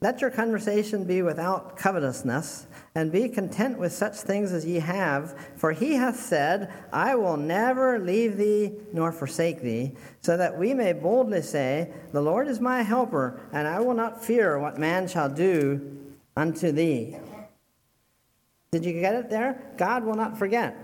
Let 0.01 0.21
your 0.21 0.31
conversation 0.31 1.05
be 1.05 1.23
without 1.23 1.77
covetousness, 1.77 2.67
and 2.95 3.11
be 3.11 3.29
content 3.29 3.79
with 3.79 3.93
such 3.93 4.17
things 4.17 4.53
as 4.53 4.65
ye 4.65 4.77
have. 4.77 5.37
For 5.57 5.73
he 5.73 5.95
hath 5.95 6.21
said, 6.21 6.73
I 6.93 7.17
will 7.17 7.37
never 7.37 7.99
leave 7.99 8.37
thee 8.37 8.73
nor 8.93 9.11
forsake 9.11 9.63
thee, 9.63 9.93
so 10.21 10.37
that 10.37 10.59
we 10.59 10.75
may 10.75 10.93
boldly 10.93 11.43
say, 11.43 11.93
The 12.13 12.23
Lord 12.23 12.47
is 12.47 12.61
my 12.61 12.83
helper, 12.83 13.41
and 13.53 13.67
I 13.67 13.81
will 13.81 13.95
not 13.95 14.25
fear 14.25 14.59
what 14.59 14.79
man 14.79 15.09
shall 15.09 15.29
do 15.29 15.99
unto 16.37 16.71
thee. 16.71 17.17
Did 18.71 18.85
you 18.85 18.93
get 18.93 19.15
it 19.15 19.31
there? 19.31 19.73
God 19.77 20.05
will 20.05 20.15
not 20.15 20.39
forget. 20.39 20.77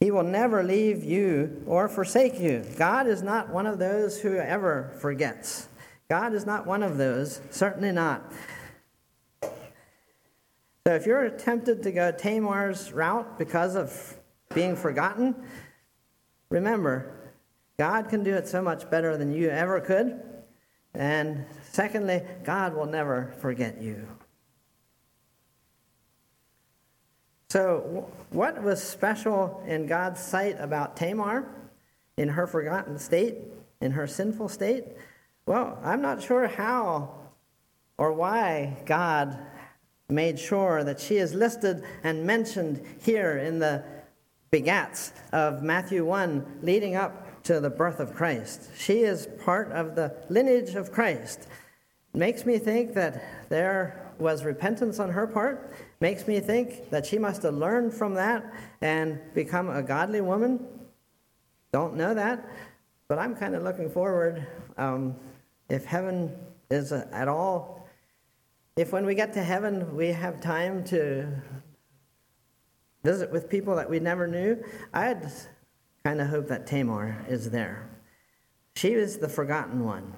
He 0.00 0.10
will 0.10 0.24
never 0.24 0.64
leave 0.64 1.04
you 1.04 1.62
or 1.66 1.88
forsake 1.88 2.40
you. 2.40 2.64
God 2.76 3.06
is 3.06 3.22
not 3.22 3.50
one 3.50 3.66
of 3.66 3.78
those 3.78 4.20
who 4.20 4.34
ever 4.36 4.92
forgets. 5.00 5.68
God 6.08 6.34
is 6.34 6.44
not 6.44 6.66
one 6.66 6.82
of 6.82 6.98
those, 6.98 7.40
certainly 7.50 7.92
not. 7.92 8.32
So 10.86 10.94
if 10.94 11.06
you're 11.06 11.30
tempted 11.30 11.84
to 11.84 11.92
go 11.92 12.10
Tamar's 12.10 12.92
route 12.92 13.38
because 13.38 13.76
of 13.76 14.16
being 14.52 14.74
forgotten, 14.74 15.36
remember, 16.50 17.14
God 17.78 18.08
can 18.08 18.24
do 18.24 18.34
it 18.34 18.48
so 18.48 18.60
much 18.60 18.90
better 18.90 19.16
than 19.16 19.32
you 19.32 19.48
ever 19.48 19.80
could. 19.80 20.20
And 20.92 21.46
secondly, 21.70 22.22
God 22.42 22.74
will 22.74 22.86
never 22.86 23.32
forget 23.38 23.80
you. 23.80 24.08
So, 27.48 28.10
what 28.30 28.62
was 28.62 28.82
special 28.82 29.62
in 29.66 29.86
God's 29.86 30.20
sight 30.20 30.56
about 30.58 30.96
Tamar 30.96 31.46
in 32.16 32.30
her 32.30 32.46
forgotten 32.46 32.98
state, 32.98 33.36
in 33.80 33.92
her 33.92 34.06
sinful 34.06 34.48
state? 34.48 34.84
Well, 35.46 35.78
I'm 35.84 36.02
not 36.02 36.22
sure 36.22 36.48
how 36.48 37.14
or 37.98 38.12
why 38.12 38.82
God 38.86 39.38
made 40.08 40.38
sure 40.38 40.84
that 40.84 41.00
she 41.00 41.16
is 41.16 41.34
listed 41.34 41.84
and 42.02 42.26
mentioned 42.26 42.84
here 43.00 43.38
in 43.38 43.58
the 43.58 43.84
begats 44.52 45.12
of 45.32 45.62
Matthew 45.62 46.04
1 46.04 46.60
leading 46.62 46.94
up 46.96 47.42
to 47.44 47.60
the 47.60 47.70
birth 47.70 48.00
of 48.00 48.14
Christ. 48.14 48.70
She 48.76 49.00
is 49.00 49.28
part 49.44 49.72
of 49.72 49.94
the 49.94 50.14
lineage 50.28 50.74
of 50.74 50.92
Christ. 50.92 51.48
It 52.14 52.18
makes 52.18 52.44
me 52.44 52.58
think 52.58 52.94
that 52.94 53.48
there 53.48 54.12
was 54.18 54.44
repentance 54.44 54.98
on 54.98 55.10
her 55.10 55.26
part. 55.26 55.72
Makes 56.00 56.28
me 56.28 56.40
think 56.40 56.90
that 56.90 57.06
she 57.06 57.18
must 57.18 57.42
have 57.42 57.54
learned 57.54 57.92
from 57.92 58.14
that 58.14 58.44
and 58.80 59.20
become 59.34 59.70
a 59.70 59.82
godly 59.82 60.20
woman. 60.20 60.64
Don't 61.72 61.96
know 61.96 62.14
that, 62.14 62.48
but 63.08 63.18
I'm 63.18 63.34
kind 63.34 63.54
of 63.54 63.62
looking 63.62 63.90
forward. 63.90 64.46
Um, 64.76 65.16
if 65.68 65.84
heaven 65.84 66.36
is 66.70 66.92
at 66.92 67.28
all, 67.28 67.81
if 68.76 68.92
when 68.92 69.04
we 69.04 69.14
get 69.14 69.32
to 69.34 69.42
heaven 69.42 69.94
we 69.94 70.08
have 70.08 70.40
time 70.40 70.82
to 70.84 71.26
visit 73.04 73.30
with 73.30 73.50
people 73.50 73.76
that 73.76 73.88
we 73.88 73.98
never 73.98 74.26
knew, 74.26 74.62
I'd 74.94 75.30
kind 76.04 76.20
of 76.20 76.28
hope 76.28 76.48
that 76.48 76.66
Tamar 76.66 77.24
is 77.28 77.50
there. 77.50 77.88
She 78.74 78.92
is 78.92 79.18
the 79.18 79.28
forgotten 79.28 79.84
one. 79.84 80.14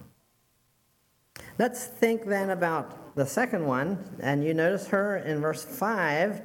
Let's 1.59 1.87
think 1.87 2.27
then 2.27 2.51
about 2.51 3.17
the 3.17 3.27
second 3.27 3.67
one, 3.67 4.17
and 4.21 4.45
you 4.45 4.55
notice 4.55 4.89
her 4.89 5.19
in 5.19 5.41
verse 5.41 5.65
5. 5.65 6.43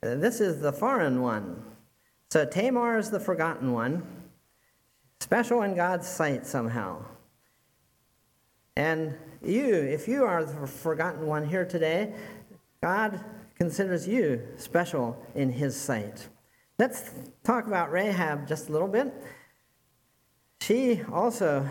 This 0.00 0.40
is 0.40 0.60
the 0.60 0.72
foreign 0.72 1.20
one. 1.20 1.62
So 2.30 2.44
Tamar 2.44 2.98
is 2.98 3.10
the 3.10 3.20
forgotten 3.20 3.72
one, 3.72 4.06
special 5.20 5.62
in 5.62 5.74
God's 5.74 6.08
sight 6.08 6.46
somehow. 6.46 7.04
And 8.76 9.16
you, 9.42 9.74
if 9.74 10.08
you 10.08 10.24
are 10.24 10.44
the 10.44 10.66
forgotten 10.66 11.26
one 11.26 11.46
here 11.46 11.64
today, 11.64 12.12
God 12.82 13.22
considers 13.56 14.08
you 14.08 14.46
special 14.56 15.20
in 15.34 15.50
his 15.50 15.76
sight. 15.76 16.28
Let's 16.78 17.10
talk 17.44 17.66
about 17.66 17.92
Rahab 17.92 18.48
just 18.48 18.68
a 18.68 18.72
little 18.72 18.88
bit. 18.88 19.12
She 20.60 21.02
also 21.12 21.68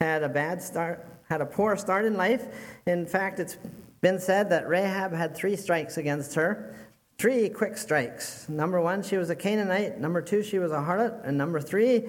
had 0.00 0.22
a 0.22 0.28
bad 0.28 0.62
start, 0.62 1.06
had 1.28 1.40
a 1.40 1.46
poor 1.46 1.76
start 1.76 2.04
in 2.04 2.16
life. 2.16 2.46
In 2.86 3.06
fact, 3.06 3.38
it's 3.38 3.56
been 4.00 4.18
said 4.18 4.50
that 4.50 4.68
Rahab 4.68 5.12
had 5.12 5.36
three 5.36 5.56
strikes 5.56 5.96
against 5.96 6.34
her. 6.34 6.74
Three 7.18 7.50
quick 7.50 7.76
strikes. 7.76 8.48
Number 8.48 8.80
one, 8.80 9.02
she 9.02 9.16
was 9.18 9.28
a 9.28 9.36
Canaanite. 9.36 10.00
Number 10.00 10.22
two, 10.22 10.42
she 10.42 10.58
was 10.58 10.72
a 10.72 10.76
harlot. 10.76 11.20
And 11.24 11.36
number 11.36 11.60
three, 11.60 12.08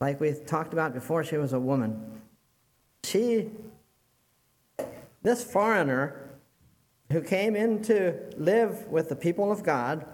like 0.00 0.20
we 0.20 0.32
talked 0.32 0.72
about 0.72 0.92
before, 0.92 1.22
she 1.22 1.36
was 1.36 1.52
a 1.52 1.60
woman. 1.60 2.20
She, 3.04 3.50
this 5.22 5.44
foreigner 5.44 6.30
who 7.12 7.20
came 7.20 7.56
in 7.56 7.82
to 7.82 8.14
live 8.36 8.86
with 8.88 9.08
the 9.08 9.16
people 9.16 9.50
of 9.50 9.62
God, 9.62 10.06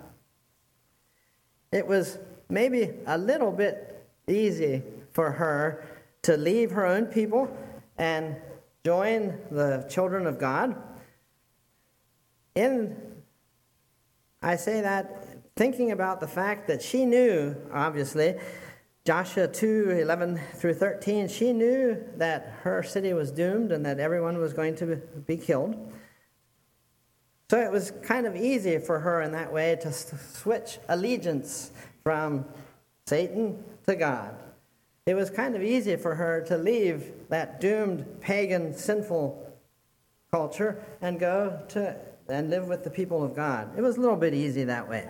it 1.72 1.86
was 1.86 2.18
maybe 2.48 2.94
a 3.06 3.18
little 3.18 3.52
bit 3.52 4.06
easy 4.26 4.82
for 5.12 5.32
her 5.32 5.84
to 6.22 6.36
leave 6.36 6.70
her 6.70 6.86
own 6.86 7.06
people 7.06 7.54
and 7.98 8.36
join 8.84 9.38
the 9.50 9.86
children 9.88 10.26
of 10.26 10.38
God. 10.38 10.76
In 12.54 12.96
I 14.42 14.56
say 14.56 14.80
that 14.80 15.24
thinking 15.56 15.90
about 15.90 16.20
the 16.20 16.28
fact 16.28 16.68
that 16.68 16.82
she 16.82 17.04
knew, 17.04 17.56
obviously, 17.72 18.36
Joshua 19.06 19.48
2 19.48 19.90
11 20.00 20.40
through 20.56 20.74
13, 20.74 21.28
she 21.28 21.52
knew 21.52 21.96
that 22.16 22.58
her 22.62 22.82
city 22.82 23.12
was 23.12 23.30
doomed 23.30 23.72
and 23.72 23.86
that 23.86 24.00
everyone 24.00 24.38
was 24.38 24.52
going 24.52 24.74
to 24.76 24.96
be 25.26 25.36
killed. 25.36 25.92
So 27.48 27.60
it 27.60 27.70
was 27.70 27.92
kind 28.02 28.26
of 28.26 28.36
easy 28.36 28.78
for 28.78 28.98
her 28.98 29.22
in 29.22 29.32
that 29.32 29.52
way 29.52 29.78
to 29.80 29.92
switch 29.92 30.78
allegiance 30.88 31.70
from 32.02 32.44
Satan 33.06 33.62
to 33.86 33.94
God 33.94 34.36
it 35.06 35.14
was 35.14 35.30
kind 35.30 35.54
of 35.54 35.62
easy 35.62 35.94
for 35.94 36.16
her 36.16 36.40
to 36.48 36.58
leave 36.58 37.12
that 37.28 37.60
doomed 37.60 38.20
pagan 38.20 38.74
sinful 38.74 39.56
culture 40.32 40.84
and 41.00 41.20
go 41.20 41.62
to 41.68 41.96
and 42.28 42.50
live 42.50 42.66
with 42.66 42.82
the 42.82 42.90
people 42.90 43.22
of 43.22 43.36
God. 43.36 43.70
It 43.78 43.82
was 43.82 43.98
a 43.98 44.00
little 44.00 44.16
bit 44.16 44.34
easy 44.34 44.64
that 44.64 44.88
way. 44.88 45.08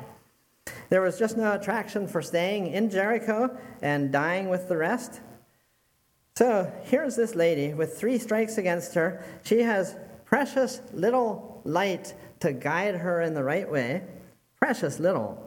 There 0.89 1.03
was 1.03 1.19
just 1.19 1.37
no 1.37 1.53
attraction 1.55 2.07
for 2.07 2.23
staying 2.23 2.69
in 2.69 2.91
Jericho 2.91 3.57
and 3.83 4.13
dying 4.13 4.49
with 4.49 4.69
the 4.69 4.77
rest. 4.77 5.21
So 6.37 6.73
here's 6.85 7.17
this 7.17 7.35
lady 7.35 7.75
with 7.75 7.99
three 7.99 8.19
strikes 8.19 8.59
against 8.59 8.95
her. 8.95 9.25
She 9.43 9.61
has 9.63 9.97
precious 10.25 10.81
little 10.93 11.61
light 11.65 12.15
to 12.41 12.53
guide 12.53 12.97
her 12.97 13.23
in 13.23 13.35
the 13.35 13.43
right 13.43 13.71
way. 13.71 14.03
Precious 14.61 15.01
little. 15.01 15.43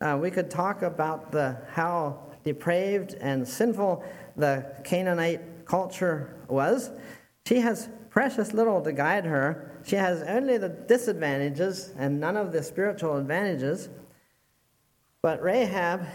Uh, 0.00 0.18
we 0.20 0.30
could 0.30 0.50
talk 0.50 0.82
about 0.82 1.32
the 1.32 1.56
how 1.72 2.20
depraved 2.44 3.14
and 3.14 3.46
sinful 3.46 4.04
the 4.36 4.64
Canaanite 4.84 5.66
culture 5.66 6.36
was, 6.48 6.90
she 7.46 7.60
has 7.60 7.88
precious 8.10 8.52
little 8.54 8.80
to 8.82 8.92
guide 8.92 9.24
her. 9.24 9.70
She 9.84 9.96
has 9.96 10.22
only 10.22 10.58
the 10.58 10.68
disadvantages 10.68 11.92
and 11.96 12.18
none 12.18 12.36
of 12.36 12.52
the 12.52 12.62
spiritual 12.62 13.16
advantages. 13.16 13.88
But 15.26 15.42
Rahab, 15.42 16.06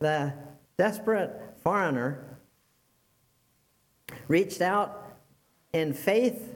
the 0.00 0.34
desperate 0.76 1.32
foreigner, 1.62 2.22
reached 4.28 4.60
out 4.60 5.16
in 5.72 5.94
faith 5.94 6.54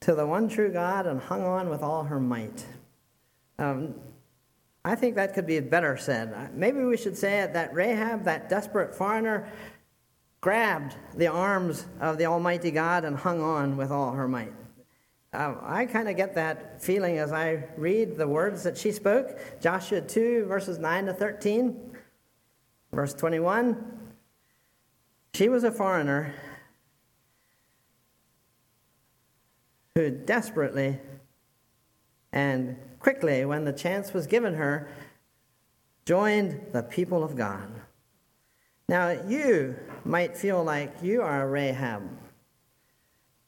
to 0.00 0.14
the 0.14 0.26
one 0.26 0.48
true 0.48 0.72
God 0.72 1.06
and 1.06 1.20
hung 1.20 1.44
on 1.44 1.68
with 1.68 1.82
all 1.82 2.04
her 2.04 2.18
might. 2.18 2.64
Um, 3.58 3.96
I 4.82 4.94
think 4.94 5.16
that 5.16 5.34
could 5.34 5.46
be 5.46 5.60
better 5.60 5.98
said. 5.98 6.54
Maybe 6.54 6.82
we 6.84 6.96
should 6.96 7.18
say 7.18 7.40
it 7.40 7.52
that 7.52 7.74
Rahab, 7.74 8.24
that 8.24 8.48
desperate 8.48 8.94
foreigner, 8.94 9.46
grabbed 10.40 10.96
the 11.18 11.26
arms 11.26 11.84
of 12.00 12.16
the 12.16 12.24
Almighty 12.24 12.70
God 12.70 13.04
and 13.04 13.14
hung 13.14 13.42
on 13.42 13.76
with 13.76 13.90
all 13.90 14.12
her 14.12 14.26
might. 14.26 14.54
Uh, 15.32 15.54
I 15.62 15.86
kind 15.86 16.08
of 16.08 16.16
get 16.16 16.34
that 16.34 16.82
feeling 16.82 17.18
as 17.18 17.32
I 17.32 17.64
read 17.76 18.16
the 18.16 18.26
words 18.26 18.64
that 18.64 18.76
she 18.76 18.90
spoke. 18.90 19.38
Joshua 19.60 20.00
2, 20.00 20.46
verses 20.46 20.78
9 20.78 21.06
to 21.06 21.14
13, 21.14 21.78
verse 22.92 23.14
21. 23.14 23.98
She 25.34 25.48
was 25.48 25.62
a 25.62 25.70
foreigner 25.70 26.34
who 29.94 30.10
desperately 30.10 30.98
and 32.32 32.76
quickly, 33.00 33.44
when 33.44 33.64
the 33.64 33.72
chance 33.72 34.12
was 34.12 34.26
given 34.26 34.54
her, 34.54 34.88
joined 36.04 36.60
the 36.72 36.82
people 36.82 37.24
of 37.24 37.36
God. 37.36 37.68
Now, 38.88 39.10
you 39.10 39.76
might 40.04 40.36
feel 40.36 40.62
like 40.62 41.02
you 41.02 41.22
are 41.22 41.42
a 41.42 41.46
Rahab, 41.46 42.02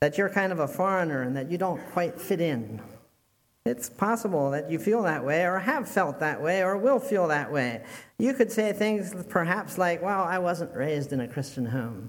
that 0.02 0.18
you're 0.18 0.28
kind 0.28 0.50
of 0.50 0.58
a 0.58 0.66
foreigner 0.66 1.22
and 1.22 1.36
that 1.36 1.48
you 1.48 1.56
don't 1.56 1.80
quite 1.92 2.20
fit 2.20 2.40
in. 2.40 2.82
It's 3.64 3.88
possible 3.88 4.50
that 4.50 4.68
you 4.68 4.80
feel 4.80 5.04
that 5.04 5.24
way, 5.24 5.44
or 5.44 5.60
have 5.60 5.88
felt 5.88 6.18
that 6.18 6.42
way, 6.42 6.60
or 6.64 6.76
will 6.76 6.98
feel 6.98 7.28
that 7.28 7.52
way. 7.52 7.84
You 8.18 8.34
could 8.34 8.50
say 8.50 8.72
things 8.72 9.14
perhaps 9.28 9.78
like, 9.78 10.02
Well, 10.02 10.24
I 10.24 10.40
wasn't 10.40 10.74
raised 10.74 11.12
in 11.12 11.20
a 11.20 11.28
Christian 11.28 11.66
home. 11.66 12.08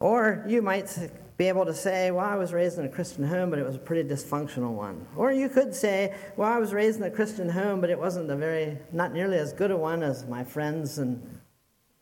Or 0.00 0.44
you 0.48 0.60
might 0.60 0.92
be 1.36 1.46
able 1.46 1.66
to 1.66 1.72
say, 1.72 2.10
Well, 2.10 2.26
I 2.26 2.34
was 2.34 2.52
raised 2.52 2.80
in 2.80 2.84
a 2.84 2.88
Christian 2.88 3.22
home, 3.22 3.50
but 3.50 3.60
it 3.60 3.64
was 3.64 3.76
a 3.76 3.78
pretty 3.78 4.02
dysfunctional 4.02 4.72
one. 4.72 5.06
Or 5.14 5.30
you 5.30 5.48
could 5.48 5.72
say, 5.72 6.16
Well, 6.36 6.50
I 6.50 6.58
was 6.58 6.74
raised 6.74 6.98
in 6.98 7.04
a 7.04 7.12
Christian 7.12 7.48
home, 7.48 7.80
but 7.80 7.90
it 7.90 7.98
wasn't 8.00 8.28
a 8.28 8.34
very, 8.34 8.76
not 8.90 9.12
nearly 9.12 9.38
as 9.38 9.52
good 9.52 9.70
a 9.70 9.76
one 9.76 10.02
as 10.02 10.26
my 10.26 10.42
friends 10.42 10.98
and, 10.98 11.38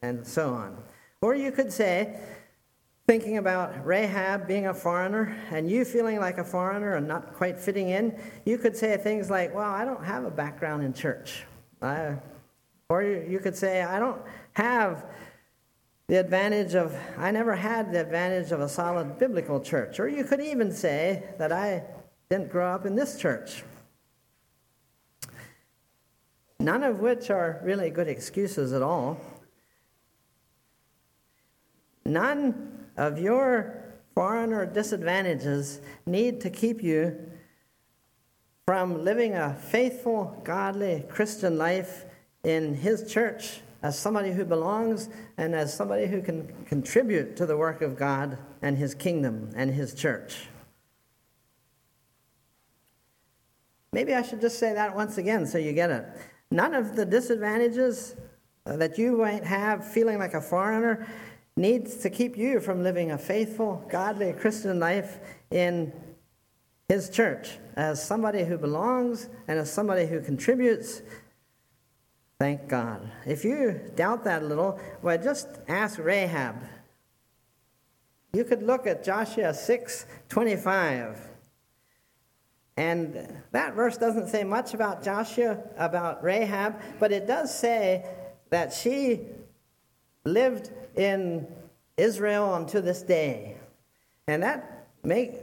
and 0.00 0.26
so 0.26 0.54
on. 0.54 0.78
Or 1.20 1.34
you 1.34 1.52
could 1.52 1.70
say, 1.70 2.18
thinking 3.06 3.36
about 3.36 3.84
Rahab 3.84 4.48
being 4.48 4.66
a 4.66 4.74
foreigner 4.74 5.36
and 5.50 5.70
you 5.70 5.84
feeling 5.84 6.18
like 6.18 6.38
a 6.38 6.44
foreigner 6.44 6.96
and 6.96 7.06
not 7.06 7.34
quite 7.34 7.60
fitting 7.60 7.90
in, 7.90 8.18
you 8.46 8.56
could 8.56 8.76
say 8.76 8.96
things 8.96 9.30
like, 9.30 9.54
Well, 9.54 9.70
I 9.70 9.84
don't 9.84 10.04
have 10.04 10.24
a 10.24 10.30
background 10.30 10.84
in 10.84 10.92
church. 10.92 11.44
I, 11.82 12.16
or 12.88 13.02
you 13.02 13.38
could 13.40 13.56
say, 13.56 13.82
I 13.82 13.98
don't 13.98 14.20
have 14.54 15.06
the 16.06 16.16
advantage 16.16 16.74
of, 16.74 16.96
I 17.18 17.30
never 17.30 17.54
had 17.54 17.92
the 17.92 18.00
advantage 18.00 18.52
of 18.52 18.60
a 18.60 18.68
solid 18.68 19.18
biblical 19.18 19.60
church. 19.60 19.98
Or 20.00 20.08
you 20.08 20.24
could 20.24 20.40
even 20.40 20.70
say 20.72 21.24
that 21.38 21.50
I 21.52 21.82
didn't 22.30 22.50
grow 22.50 22.70
up 22.70 22.86
in 22.86 22.94
this 22.94 23.18
church. 23.18 23.64
None 26.58 26.82
of 26.82 27.00
which 27.00 27.30
are 27.30 27.60
really 27.62 27.90
good 27.90 28.08
excuses 28.08 28.72
at 28.72 28.82
all. 28.82 29.20
None 32.06 32.73
of 32.96 33.18
your 33.18 33.82
foreigner 34.14 34.64
disadvantages 34.64 35.80
need 36.06 36.40
to 36.40 36.50
keep 36.50 36.82
you 36.82 37.18
from 38.66 39.04
living 39.04 39.34
a 39.34 39.54
faithful, 39.54 40.40
godly 40.44 41.04
Christian 41.08 41.58
life 41.58 42.04
in 42.44 42.74
His 42.74 43.12
church 43.12 43.60
as 43.82 43.98
somebody 43.98 44.32
who 44.32 44.44
belongs 44.44 45.10
and 45.36 45.54
as 45.54 45.74
somebody 45.74 46.06
who 46.06 46.22
can 46.22 46.50
contribute 46.64 47.36
to 47.36 47.44
the 47.44 47.56
work 47.56 47.82
of 47.82 47.96
God 47.96 48.38
and 48.62 48.78
His 48.78 48.94
kingdom 48.94 49.50
and 49.54 49.70
His 49.70 49.92
church. 49.94 50.48
Maybe 53.92 54.14
I 54.14 54.22
should 54.22 54.40
just 54.40 54.58
say 54.58 54.72
that 54.72 54.94
once 54.94 55.18
again 55.18 55.46
so 55.46 55.58
you 55.58 55.72
get 55.72 55.90
it. 55.90 56.06
None 56.50 56.74
of 56.74 56.96
the 56.96 57.04
disadvantages 57.04 58.16
that 58.64 58.96
you 58.96 59.18
might 59.18 59.44
have 59.44 59.86
feeling 59.86 60.18
like 60.18 60.34
a 60.34 60.40
foreigner 60.40 61.06
needs 61.56 61.96
to 61.98 62.10
keep 62.10 62.36
you 62.36 62.60
from 62.60 62.82
living 62.82 63.12
a 63.12 63.18
faithful, 63.18 63.84
godly 63.88 64.32
Christian 64.32 64.80
life 64.80 65.18
in 65.50 65.92
His 66.88 67.10
church 67.10 67.58
as 67.76 68.04
somebody 68.04 68.44
who 68.44 68.58
belongs 68.58 69.28
and 69.46 69.58
as 69.58 69.72
somebody 69.72 70.06
who 70.06 70.20
contributes 70.20 71.02
Thank 72.38 72.68
God. 72.68 73.10
If 73.26 73.44
you 73.44 73.80
doubt 73.94 74.24
that 74.24 74.42
a 74.42 74.44
little, 74.44 74.78
well, 75.02 75.16
just 75.16 75.48
ask 75.68 75.98
Rahab. 75.98 76.56
You 78.32 78.44
could 78.44 78.62
look 78.62 78.86
at 78.86 79.04
Joshua 79.04 79.54
6 79.54 80.06
25. 80.28 81.28
And 82.76 83.42
that 83.52 83.74
verse 83.74 83.96
doesn't 83.96 84.28
say 84.28 84.42
much 84.42 84.74
about 84.74 85.04
Joshua, 85.04 85.62
about 85.76 86.24
Rahab, 86.24 86.80
but 86.98 87.12
it 87.12 87.26
does 87.26 87.56
say 87.56 88.04
that 88.50 88.72
she 88.72 89.20
lived 90.24 90.70
in 90.96 91.46
Israel 91.96 92.52
unto 92.52 92.80
this 92.80 93.02
day. 93.02 93.56
And 94.26 94.42
that 94.42 94.86
make, 95.02 95.34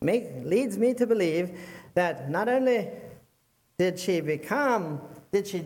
make, 0.00 0.28
leads 0.44 0.78
me 0.78 0.94
to 0.94 1.06
believe 1.06 1.58
that 1.94 2.30
not 2.30 2.48
only 2.48 2.88
did 3.78 3.98
she 3.98 4.20
become 4.20 5.00
did 5.32 5.46
she 5.46 5.64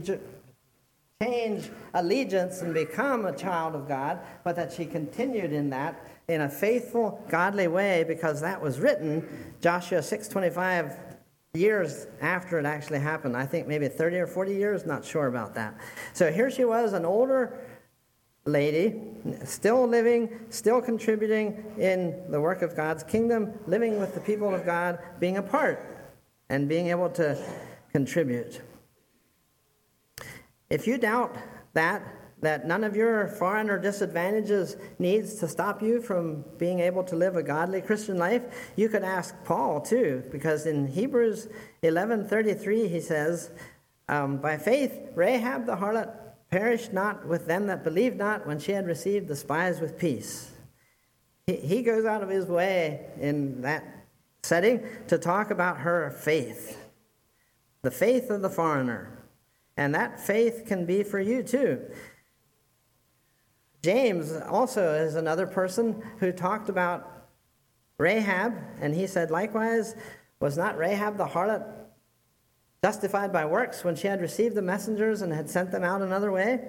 change 1.21 1.71
allegiance 1.95 2.63
and 2.63 2.73
become 2.73 3.27
a 3.27 3.37
child 3.37 3.75
of 3.75 3.89
God, 3.89 4.21
but 4.45 4.55
that 4.55 4.73
she 4.73 4.87
continued 4.87 5.53
in 5.53 5.71
that 5.71 6.07
in 6.29 6.43
a 6.43 6.49
faithful, 6.49 7.25
godly 7.29 7.67
way 7.67 8.05
because 8.07 8.41
that 8.41 8.61
was 8.61 8.79
written 8.79 9.27
Joshua 9.61 9.99
6:25 9.99 10.97
years 11.55 12.07
after 12.21 12.59
it 12.59 12.67
actually 12.67 13.01
happened. 13.01 13.37
I 13.37 13.47
think 13.47 13.67
maybe 13.67 13.89
30 13.89 14.19
or 14.19 14.27
40 14.27 14.55
years, 14.55 14.87
not 14.87 15.05
sure 15.05 15.27
about 15.27 15.55
that. 15.55 15.75
So 16.13 16.31
here 16.31 16.51
she 16.51 16.65
was, 16.65 16.93
an 16.93 17.05
older 17.05 17.59
lady, 18.47 19.03
still 19.45 19.87
living, 19.87 20.31
still 20.51 20.81
contributing 20.81 21.65
in 21.79 22.31
the 22.31 22.41
work 22.41 22.63
of 22.63 22.77
God's 22.77 23.03
kingdom, 23.03 23.53
living 23.67 23.99
with 23.99 24.15
the 24.15 24.21
people 24.21 24.55
of 24.55 24.65
God, 24.65 24.99
being 25.19 25.37
a 25.37 25.43
part 25.43 25.85
and 26.49 26.69
being 26.69 26.89
able 26.89 27.11
to 27.11 27.37
contribute. 27.93 28.61
If 30.71 30.87
you 30.87 30.99
doubt 30.99 31.37
that, 31.75 32.03
that 32.41 32.67
none 32.67 32.85
of 32.85 32.95
your 32.95 33.29
foreign 33.29 33.71
or 33.71 33.79
disadvantages 33.79 34.77
needs 34.99 35.35
to 35.37 35.49
stop 35.49 35.83
you 35.83 36.01
from 36.01 36.45
being 36.59 36.81
able 36.81 37.03
to 37.05 37.17
live 37.17 37.37
a 37.37 37.43
godly 37.43 37.81
Christian 37.81 38.17
life, 38.17 38.73
you 38.77 38.89
could 38.89 39.03
ask 39.03 39.35
Paul 39.45 39.81
too, 39.81 40.23
because 40.31 40.67
in 40.67 40.87
Hebrews 40.87 41.49
11:33 41.83 42.89
he 42.89 43.01
says, 43.01 43.51
um, 44.09 44.39
"By 44.39 44.57
faith 44.57 44.93
Rahab 45.15 45.67
the 45.67 45.77
harlot 45.77 46.26
perished 46.51 46.93
not 46.93 47.27
with 47.27 47.47
them 47.47 47.67
that 47.67 47.85
believed 47.85 48.17
not 48.17 48.47
when 48.47 48.59
she 48.59 48.73
had 48.73 48.87
received 48.87 49.29
the 49.29 49.37
spies 49.37 49.81
with 49.81 49.99
peace." 49.99 50.51
He, 51.47 51.57
he 51.57 51.83
goes 51.83 52.05
out 52.05 52.23
of 52.23 52.29
his 52.29 52.47
way 52.47 53.07
in 53.21 53.63
that 53.63 53.85
setting 54.43 54.83
to 55.09 55.19
talk 55.19 55.51
about 55.51 55.79
her 55.79 56.11
faith, 56.11 56.79
the 57.83 57.91
faith 57.91 58.31
of 58.31 58.43
the 58.43 58.51
foreigner. 58.51 59.13
And 59.77 59.95
that 59.95 60.21
faith 60.21 60.65
can 60.67 60.87
be 60.87 61.03
for 61.03 61.21
you 61.21 61.43
too. 61.43 61.83
James 63.83 64.33
also 64.33 64.95
is 64.95 65.15
another 65.15 65.47
person 65.47 66.03
who 66.19 66.33
talked 66.33 66.69
about 66.69 67.29
Rahab, 67.99 68.55
and 68.81 68.95
he 68.95 69.07
said, 69.07 69.31
likewise, 69.31 69.95
was 70.41 70.57
not 70.57 70.79
Rahab 70.79 71.17
the 71.17 71.27
harlot 71.27 71.86
justified 72.83 73.33
by 73.33 73.45
works 73.45 73.85
when 73.85 73.97
she 73.97 74.07
had 74.07 74.21
received 74.21 74.55
the 74.55 74.63
messengers 74.63 75.23
and 75.23 75.33
had 75.33 75.49
sent 75.51 75.71
them 75.71 75.85
out 75.85 76.03
another 76.03 76.31
way? 76.31 76.61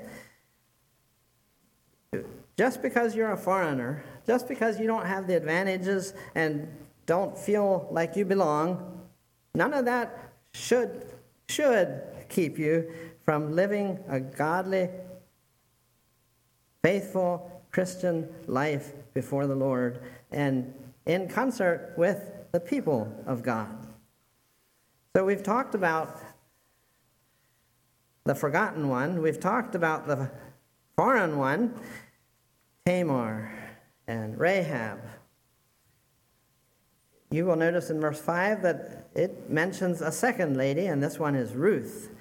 Just 2.58 2.82
because 2.82 3.15
you're 3.15 3.32
a 3.32 3.38
foreigner, 3.38 4.04
just 4.26 4.48
because 4.48 4.80
you 4.80 4.88
don't 4.88 5.06
have 5.06 5.28
the 5.28 5.36
advantages 5.36 6.13
and 6.34 6.67
don't 7.06 7.38
feel 7.38 7.88
like 7.91 8.15
you 8.15 8.26
belong, 8.26 9.08
none 9.54 9.74
of 9.74 9.86
that 9.86 10.32
should 10.54 11.06
should 11.50 12.02
keep 12.30 12.60
you 12.60 12.91
from 13.24 13.56
living 13.56 14.00
a 14.10 14.20
godly, 14.20 14.89
faithful 16.84 17.62
Christian 17.72 18.28
life 18.48 18.93
before 19.13 19.48
the 19.48 19.56
Lord 19.56 20.02
and 20.32 20.74
in 21.06 21.28
concert 21.30 21.93
with 21.98 22.32
the 22.52 22.60
people 22.60 23.13
of 23.26 23.43
God. 23.43 23.87
So 25.17 25.25
we've 25.25 25.41
talked 25.41 25.73
about 25.73 26.21
the 28.25 28.36
forgotten 28.36 28.88
one, 28.88 29.19
we've 29.19 29.39
talked 29.39 29.73
about 29.73 30.06
the 30.06 30.30
foreign 30.95 31.39
one, 31.39 31.73
Tamar 32.86 33.51
and 34.08 34.39
Rahab. 34.39 34.99
You 37.32 37.47
will 37.47 37.56
notice 37.56 37.89
in 37.89 37.99
verse 37.99 38.21
5 38.21 38.62
that 38.62 39.08
it 39.15 39.49
mentions 39.49 40.01
a 40.01 40.12
second 40.12 40.56
lady, 40.56 40.86
and 40.86 41.01
this 41.01 41.17
one 41.17 41.34
is 41.34 41.53
Ruth 41.53 42.12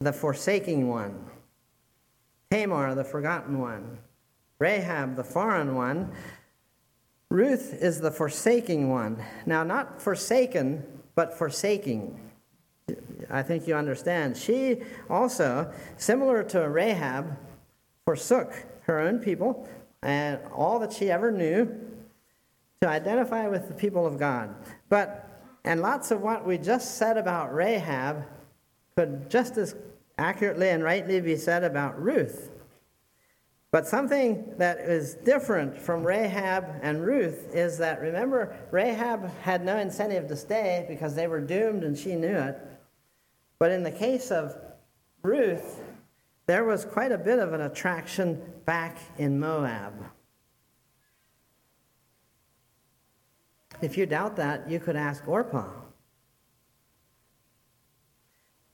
the 0.00 0.12
forsaking 0.12 0.88
one, 0.88 1.26
Tamar, 2.50 2.96
the 2.96 3.04
forgotten 3.04 3.60
one, 3.60 3.98
Rahab, 4.58 5.14
the 5.14 5.22
foreign 5.22 5.76
one. 5.76 6.10
Ruth 7.28 7.80
is 7.80 8.00
the 8.00 8.10
forsaking 8.10 8.90
one. 8.90 9.22
Now, 9.46 9.62
not 9.62 10.02
forsaken, 10.02 10.84
but 11.14 11.38
forsaking. 11.38 12.26
I 13.30 13.42
think 13.42 13.66
you 13.66 13.74
understand. 13.74 14.36
She 14.36 14.82
also, 15.08 15.72
similar 15.96 16.42
to 16.44 16.68
Rahab, 16.68 17.36
forsook 18.04 18.52
her 18.82 18.98
own 18.98 19.18
people 19.18 19.68
and 20.02 20.38
all 20.54 20.78
that 20.78 20.92
she 20.92 21.10
ever 21.10 21.30
knew 21.30 21.68
to 22.80 22.88
identify 22.88 23.46
with 23.46 23.68
the 23.68 23.74
people 23.74 24.06
of 24.06 24.18
God. 24.18 24.54
But, 24.88 25.28
and 25.64 25.82
lots 25.82 26.10
of 26.10 26.22
what 26.22 26.46
we 26.46 26.56
just 26.58 26.96
said 26.96 27.18
about 27.18 27.54
Rahab 27.54 28.24
could 28.96 29.30
just 29.30 29.56
as 29.58 29.74
accurately 30.18 30.70
and 30.70 30.82
rightly 30.82 31.20
be 31.20 31.36
said 31.36 31.64
about 31.64 32.00
Ruth. 32.00 32.50
But 33.70 33.86
something 33.86 34.52
that 34.58 34.78
is 34.80 35.14
different 35.14 35.78
from 35.78 36.04
Rahab 36.04 36.64
and 36.82 37.04
Ruth 37.04 37.54
is 37.54 37.78
that 37.78 38.00
remember, 38.00 38.56
Rahab 38.72 39.30
had 39.42 39.64
no 39.64 39.76
incentive 39.76 40.26
to 40.28 40.36
stay 40.36 40.84
because 40.88 41.14
they 41.14 41.28
were 41.28 41.40
doomed 41.40 41.84
and 41.84 41.96
she 41.96 42.16
knew 42.16 42.36
it. 42.36 42.58
But 43.60 43.70
in 43.70 43.84
the 43.84 43.92
case 43.92 44.32
of 44.32 44.56
Ruth, 45.22 45.80
there 46.46 46.64
was 46.64 46.84
quite 46.84 47.12
a 47.12 47.18
bit 47.18 47.38
of 47.38 47.52
an 47.52 47.60
attraction 47.60 48.42
back 48.64 48.98
in 49.18 49.38
Moab. 49.38 49.92
If 53.80 53.96
you 53.96 54.06
doubt 54.06 54.34
that, 54.36 54.68
you 54.68 54.80
could 54.80 54.96
ask 54.96 55.28
Orpah 55.28 55.68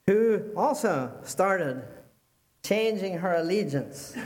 who 0.07 0.40
also 0.57 1.12
started 1.25 1.83
changing 2.62 3.18
her 3.18 3.35
allegiance. 3.35 4.16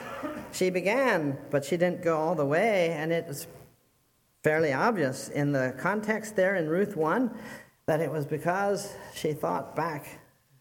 She 0.52 0.68
began, 0.68 1.38
but 1.50 1.64
she 1.64 1.78
didn't 1.78 2.02
go 2.02 2.18
all 2.18 2.34
the 2.34 2.44
way, 2.44 2.90
and 2.90 3.12
it 3.12 3.26
was 3.26 3.46
fairly 4.42 4.74
obvious 4.74 5.28
in 5.28 5.52
the 5.52 5.74
context 5.78 6.36
there 6.36 6.56
in 6.56 6.68
Ruth 6.68 6.96
1 6.96 7.34
that 7.86 8.00
it 8.00 8.10
was 8.10 8.26
because 8.26 8.94
she 9.14 9.32
thought 9.32 9.74
back 9.74 10.19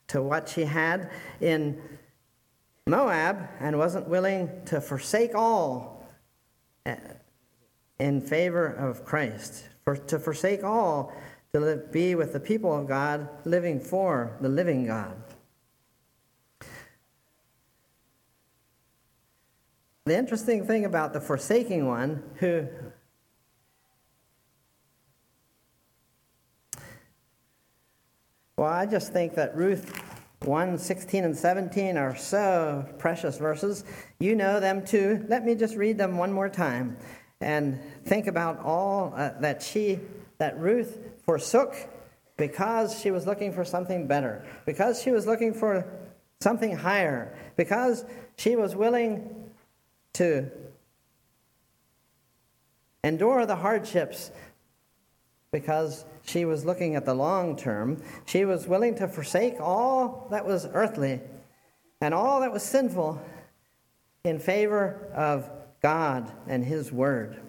to 0.09 0.21
what 0.21 0.49
she 0.49 0.63
had 0.65 1.09
in 1.39 1.81
Moab 2.85 3.47
and 3.59 3.77
wasn't 3.77 4.07
willing 4.07 4.49
to 4.65 4.81
forsake 4.81 5.35
all 5.35 6.07
eh, 6.85 6.97
in 7.99 8.21
favor 8.21 8.65
of 8.65 9.05
Christ, 9.05 9.67
for, 9.83 9.95
to 9.95 10.19
forsake 10.19 10.63
all 10.63 11.13
to 11.53 11.59
live, 11.59 11.91
be 11.91 12.15
with 12.15 12.33
the 12.33 12.39
people 12.39 12.77
of 12.77 12.87
God, 12.87 13.27
living 13.45 13.79
for 13.79 14.37
the 14.41 14.49
living 14.49 14.85
God. 14.85 15.15
The 20.05 20.17
interesting 20.17 20.65
thing 20.65 20.85
about 20.85 21.13
the 21.13 21.21
forsaking 21.21 21.87
one, 21.87 22.23
who 22.35 22.67
well, 28.59 28.67
I 28.67 28.85
just 28.85 29.13
think 29.13 29.35
that 29.35 29.55
Ruth 29.55 30.03
1 30.43 30.77
16 30.77 31.23
and 31.23 31.37
17 31.37 31.95
are 31.95 32.13
so 32.17 32.85
precious 32.97 33.37
verses. 33.37 33.85
You 34.19 34.35
know 34.35 34.59
them 34.59 34.85
too. 34.85 35.25
Let 35.29 35.45
me 35.45 35.55
just 35.55 35.77
read 35.77 35.97
them 35.97 36.17
one 36.17 36.33
more 36.33 36.49
time 36.49 36.97
and 37.39 37.79
think 38.03 38.27
about 38.27 38.59
all 38.59 39.13
uh, 39.15 39.29
that 39.39 39.63
she, 39.63 40.01
that 40.39 40.59
Ruth 40.59 40.99
forsook 41.23 41.73
because 42.35 42.99
she 42.99 43.11
was 43.11 43.25
looking 43.25 43.53
for 43.53 43.63
something 43.63 44.07
better, 44.07 44.45
because 44.65 45.01
she 45.01 45.11
was 45.11 45.25
looking 45.25 45.53
for 45.53 45.85
something 46.41 46.75
higher, 46.75 47.37
because 47.55 48.03
she 48.35 48.57
was 48.57 48.75
willing 48.75 49.51
to 50.15 50.51
endure 53.05 53.45
the 53.45 53.55
hardships 53.55 54.31
because 55.51 56.05
she 56.29 56.45
was 56.45 56.65
looking 56.65 56.95
at 56.95 57.05
the 57.05 57.13
long 57.13 57.55
term. 57.55 58.01
She 58.25 58.45
was 58.45 58.67
willing 58.67 58.95
to 58.95 59.07
forsake 59.07 59.59
all 59.59 60.27
that 60.31 60.45
was 60.45 60.67
earthly 60.73 61.21
and 62.01 62.13
all 62.13 62.41
that 62.41 62.51
was 62.51 62.63
sinful 62.63 63.21
in 64.23 64.39
favor 64.39 65.09
of 65.13 65.49
God 65.81 66.31
and 66.47 66.63
His 66.63 66.91
Word. 66.91 67.39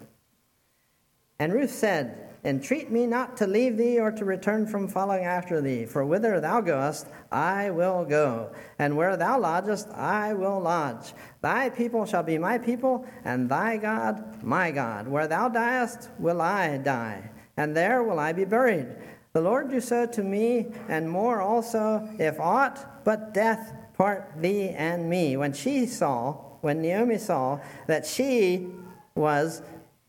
And 1.39 1.53
Ruth 1.53 1.71
said, 1.71 2.29
Entreat 2.43 2.89
me 2.89 3.05
not 3.05 3.37
to 3.37 3.45
leave 3.45 3.77
thee 3.77 3.99
or 3.99 4.11
to 4.11 4.25
return 4.25 4.65
from 4.65 4.87
following 4.87 5.25
after 5.25 5.61
thee, 5.61 5.85
for 5.85 6.03
whither 6.03 6.39
thou 6.39 6.59
goest, 6.59 7.05
I 7.31 7.69
will 7.69 8.03
go, 8.03 8.51
and 8.79 8.97
where 8.97 9.15
thou 9.15 9.39
lodgest, 9.39 9.87
I 9.89 10.33
will 10.33 10.59
lodge. 10.59 11.13
Thy 11.41 11.69
people 11.69 12.03
shall 12.07 12.23
be 12.23 12.39
my 12.39 12.57
people, 12.57 13.05
and 13.23 13.47
thy 13.47 13.77
God 13.77 14.41
my 14.43 14.71
God. 14.71 15.07
Where 15.07 15.27
thou 15.27 15.49
diest, 15.49 16.09
will 16.17 16.41
I 16.41 16.77
die, 16.77 17.29
and 17.61 17.77
there 17.77 18.01
will 18.01 18.19
I 18.19 18.33
be 18.33 18.43
buried. 18.43 18.87
The 19.33 19.41
Lord 19.41 19.69
do 19.69 19.79
so 19.79 20.07
to 20.07 20.23
me, 20.23 20.65
and 20.89 21.07
more 21.07 21.41
also, 21.41 22.09
if 22.17 22.39
aught 22.39 23.03
but 23.05 23.35
death 23.35 23.73
part 23.93 24.33
thee 24.37 24.69
and 24.69 25.07
me. 25.07 25.37
When 25.37 25.53
she 25.53 25.85
saw, 25.85 26.33
when 26.61 26.81
Naomi 26.81 27.19
saw 27.19 27.59
that 27.85 28.07
she 28.07 28.67
was, 29.13 29.61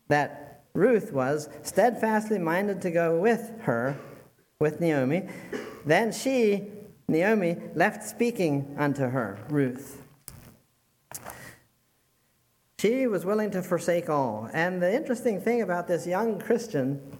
that 0.07 0.63
Ruth 0.73 1.13
was 1.13 1.47
steadfastly 1.61 2.39
minded 2.39 2.81
to 2.81 2.89
go 2.89 3.19
with 3.19 3.51
her, 3.61 3.97
with 4.57 4.81
Naomi. 4.81 5.29
Then 5.85 6.11
she, 6.11 6.63
Naomi, 7.07 7.57
left 7.75 8.03
speaking 8.03 8.75
unto 8.79 9.03
her, 9.03 9.37
Ruth. 9.49 10.01
She 12.79 13.05
was 13.05 13.25
willing 13.25 13.51
to 13.51 13.61
forsake 13.61 14.09
all. 14.09 14.49
And 14.53 14.81
the 14.81 14.91
interesting 14.91 15.39
thing 15.39 15.61
about 15.61 15.87
this 15.87 16.07
young 16.07 16.39
Christian, 16.39 17.19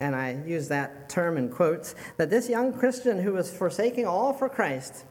and 0.00 0.14
I 0.14 0.40
use 0.46 0.68
that 0.68 1.08
term 1.08 1.36
in 1.36 1.48
quotes, 1.48 1.94
that 2.16 2.30
this 2.30 2.48
young 2.48 2.72
Christian 2.72 3.20
who 3.20 3.32
was 3.32 3.52
forsaking 3.52 4.06
all 4.06 4.32
for 4.32 4.48
Christ 4.48 5.04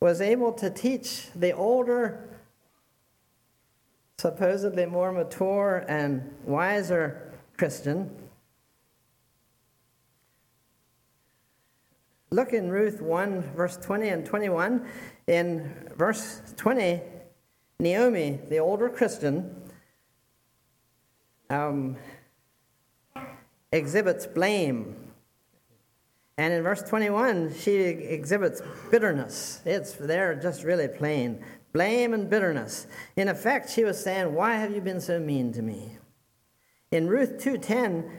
was 0.00 0.20
able 0.20 0.52
to 0.52 0.70
teach 0.70 1.28
the 1.34 1.52
older 1.52 2.28
supposedly 4.18 4.86
more 4.86 5.12
mature 5.12 5.84
and 5.88 6.34
wiser 6.44 7.32
Christian. 7.56 8.10
Look 12.30 12.52
in 12.52 12.70
Ruth 12.70 13.00
1, 13.00 13.42
verse 13.54 13.76
20 13.76 14.08
and 14.08 14.26
21. 14.26 14.86
In 15.28 15.90
verse 15.96 16.42
20, 16.56 17.00
Naomi, 17.78 18.40
the 18.48 18.58
older 18.58 18.88
Christian, 18.88 19.54
um, 21.50 21.96
exhibits 23.74 24.26
blame. 24.26 24.96
And 26.36 26.52
in 26.52 26.62
verse 26.62 26.82
21, 26.82 27.54
she 27.54 27.76
exhibits 27.76 28.62
bitterness. 28.90 29.60
It's 29.64 29.92
there 29.92 30.34
just 30.34 30.64
really 30.64 30.88
plain 30.88 31.44
blame 31.72 32.14
and 32.14 32.30
bitterness. 32.30 32.86
In 33.16 33.28
effect, 33.28 33.68
she 33.68 33.82
was 33.82 34.00
saying, 34.00 34.32
"Why 34.32 34.54
have 34.54 34.72
you 34.72 34.80
been 34.80 35.00
so 35.00 35.18
mean 35.18 35.52
to 35.54 35.60
me?" 35.62 35.98
In 36.92 37.08
Ruth 37.08 37.38
2:10, 37.38 38.10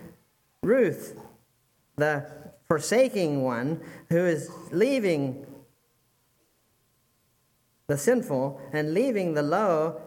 Ruth, 0.62 1.18
the 1.96 2.26
forsaking 2.68 3.44
one 3.44 3.82
who 4.10 4.18
is 4.18 4.50
leaving 4.72 5.46
the 7.88 7.98
sinful 7.98 8.60
and 8.74 8.94
leaving 8.94 9.36
the 9.36 9.44
low, 9.44 10.02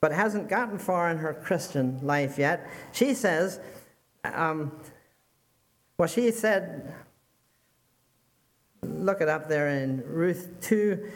but 0.00 0.12
hasn't 0.12 0.48
gotten 0.48 0.78
far 0.78 1.08
in 1.08 1.18
her 1.18 1.32
Christian 1.32 1.98
life 2.02 2.36
yet, 2.36 2.68
she 2.92 3.14
says, 3.14 3.58
um, 4.24 4.72
well, 5.98 6.08
she 6.08 6.30
said, 6.30 6.94
look 8.82 9.20
it 9.20 9.28
up 9.28 9.48
there 9.48 9.68
in 9.68 10.02
Ruth 10.06 10.50
2 10.62 11.10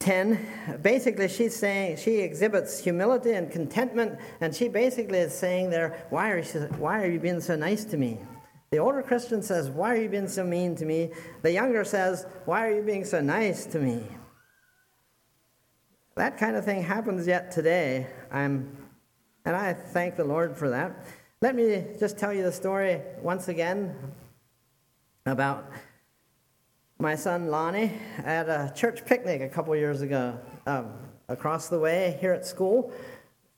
10, 0.00 0.78
basically 0.82 1.28
she's 1.28 1.56
saying 1.56 1.96
she 1.96 2.16
exhibits 2.16 2.78
humility 2.78 3.32
and 3.32 3.50
contentment, 3.50 4.18
and 4.42 4.54
she 4.54 4.68
basically 4.68 5.18
is 5.18 5.32
saying 5.32 5.70
there, 5.70 6.06
why 6.10 6.30
are, 6.30 6.40
you, 6.40 6.60
why 6.76 7.02
are 7.02 7.10
you 7.10 7.18
being 7.18 7.40
so 7.40 7.56
nice 7.56 7.86
to 7.86 7.96
me? 7.96 8.18
The 8.74 8.80
older 8.80 9.02
Christian 9.02 9.40
says, 9.40 9.70
Why 9.70 9.92
are 9.92 9.96
you 9.96 10.08
being 10.08 10.26
so 10.26 10.42
mean 10.42 10.74
to 10.76 10.84
me? 10.84 11.12
The 11.42 11.52
younger 11.52 11.84
says, 11.84 12.26
Why 12.44 12.66
are 12.66 12.74
you 12.74 12.82
being 12.82 13.04
so 13.04 13.20
nice 13.20 13.66
to 13.66 13.78
me? 13.78 14.02
That 16.16 16.38
kind 16.38 16.56
of 16.56 16.64
thing 16.64 16.82
happens 16.82 17.24
yet 17.24 17.52
today. 17.52 18.08
I'm, 18.32 18.76
and 19.44 19.54
I 19.54 19.74
thank 19.74 20.16
the 20.16 20.24
Lord 20.24 20.56
for 20.56 20.70
that. 20.70 21.06
Let 21.44 21.56
me 21.56 21.84
just 22.00 22.16
tell 22.16 22.32
you 22.32 22.42
the 22.42 22.50
story 22.50 23.02
once 23.20 23.48
again 23.48 23.94
about 25.26 25.70
my 26.98 27.16
son 27.16 27.48
Lonnie 27.48 27.92
at 28.24 28.48
a 28.48 28.72
church 28.74 29.04
picnic 29.04 29.42
a 29.42 29.48
couple 29.50 29.76
years 29.76 30.00
ago 30.00 30.40
um, 30.66 30.94
across 31.28 31.68
the 31.68 31.78
way 31.78 32.16
here 32.18 32.32
at 32.32 32.46
school. 32.46 32.90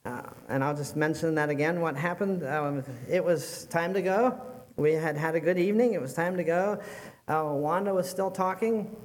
Uh, 0.04 0.22
and 0.48 0.64
I'll 0.64 0.74
just 0.74 0.96
mention 0.96 1.36
that 1.36 1.48
again. 1.48 1.80
What 1.80 1.94
happened? 1.94 2.44
Um, 2.44 2.82
it 3.08 3.24
was 3.24 3.66
time 3.66 3.94
to 3.94 4.02
go. 4.02 4.36
We 4.74 4.94
had 4.94 5.16
had 5.16 5.36
a 5.36 5.40
good 5.40 5.56
evening. 5.56 5.92
It 5.92 6.00
was 6.00 6.12
time 6.12 6.36
to 6.38 6.42
go. 6.42 6.80
Uh, 7.28 7.52
Wanda 7.52 7.94
was 7.94 8.10
still 8.10 8.32
talking, 8.32 8.96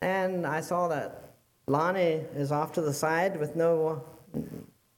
and 0.00 0.46
I 0.46 0.60
saw 0.60 0.86
that 0.86 1.34
Lonnie 1.66 2.22
is 2.36 2.52
off 2.52 2.70
to 2.74 2.82
the 2.82 2.94
side 2.94 3.36
with 3.40 3.56
no, 3.56 4.04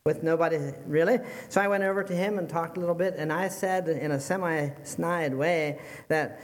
with 0.08 0.22
nobody 0.22 0.58
really. 0.86 1.18
So 1.50 1.60
I 1.60 1.68
went 1.68 1.84
over 1.84 2.02
to 2.02 2.14
him 2.14 2.38
and 2.38 2.48
talked 2.48 2.78
a 2.78 2.80
little 2.80 2.94
bit, 2.94 3.16
and 3.18 3.30
I 3.30 3.48
said 3.48 3.88
in 3.88 4.10
a 4.10 4.18
semi-snide 4.18 5.34
way 5.34 5.80
that 6.08 6.40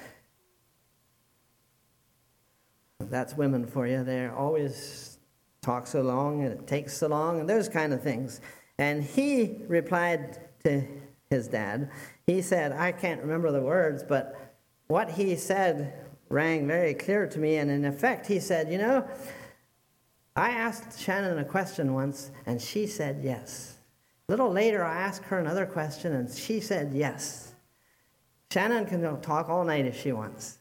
that's 3.00 3.35
women 3.35 3.66
for 3.66 3.87
you. 3.87 4.05
They 4.05 4.27
always 4.27 5.18
talk 5.62 5.87
so 5.87 6.03
long 6.03 6.42
and 6.42 6.53
it 6.53 6.66
takes 6.66 6.94
so 6.94 7.07
long 7.07 7.40
and 7.40 7.48
those 7.48 7.70
kind 7.70 7.94
of 7.94 8.03
things. 8.03 8.42
And 8.79 9.03
he 9.03 9.62
replied 9.66 10.40
to 10.64 10.87
his 11.31 11.48
dad. 11.48 11.90
He 12.27 12.42
said, 12.42 12.72
I 12.72 12.92
can't 12.92 13.22
remember 13.22 13.50
the 13.50 13.62
words, 13.62 14.05
but 14.07 14.55
what 14.88 15.11
he 15.11 15.37
said 15.37 15.94
rang 16.29 16.66
very 16.66 16.92
clear 16.92 17.27
to 17.29 17.38
me. 17.38 17.57
And 17.57 17.70
in 17.70 17.87
effect, 17.87 18.27
he 18.27 18.40
said, 18.40 18.70
You 18.70 18.77
know, 18.77 19.09
I 20.37 20.51
asked 20.51 21.01
Shannon 21.01 21.38
a 21.38 21.44
question 21.44 21.94
once, 21.94 22.33
and 22.47 22.61
she 22.61 22.87
said 22.87 23.20
yes. 23.23 23.77
A 24.29 24.33
little 24.33 24.51
later, 24.51 24.85
I 24.85 24.97
asked 24.97 25.25
her 25.25 25.38
another 25.38 25.66
question, 25.66 26.12
and 26.14 26.29
she 26.29 26.61
said 26.61 26.92
yes. 26.92 27.55
Shannon 28.51 28.87
can 28.87 29.20
talk 29.20 29.49
all 29.49 29.64
night 29.64 29.87
if 29.87 30.01
she 30.01 30.12
wants. 30.12 30.59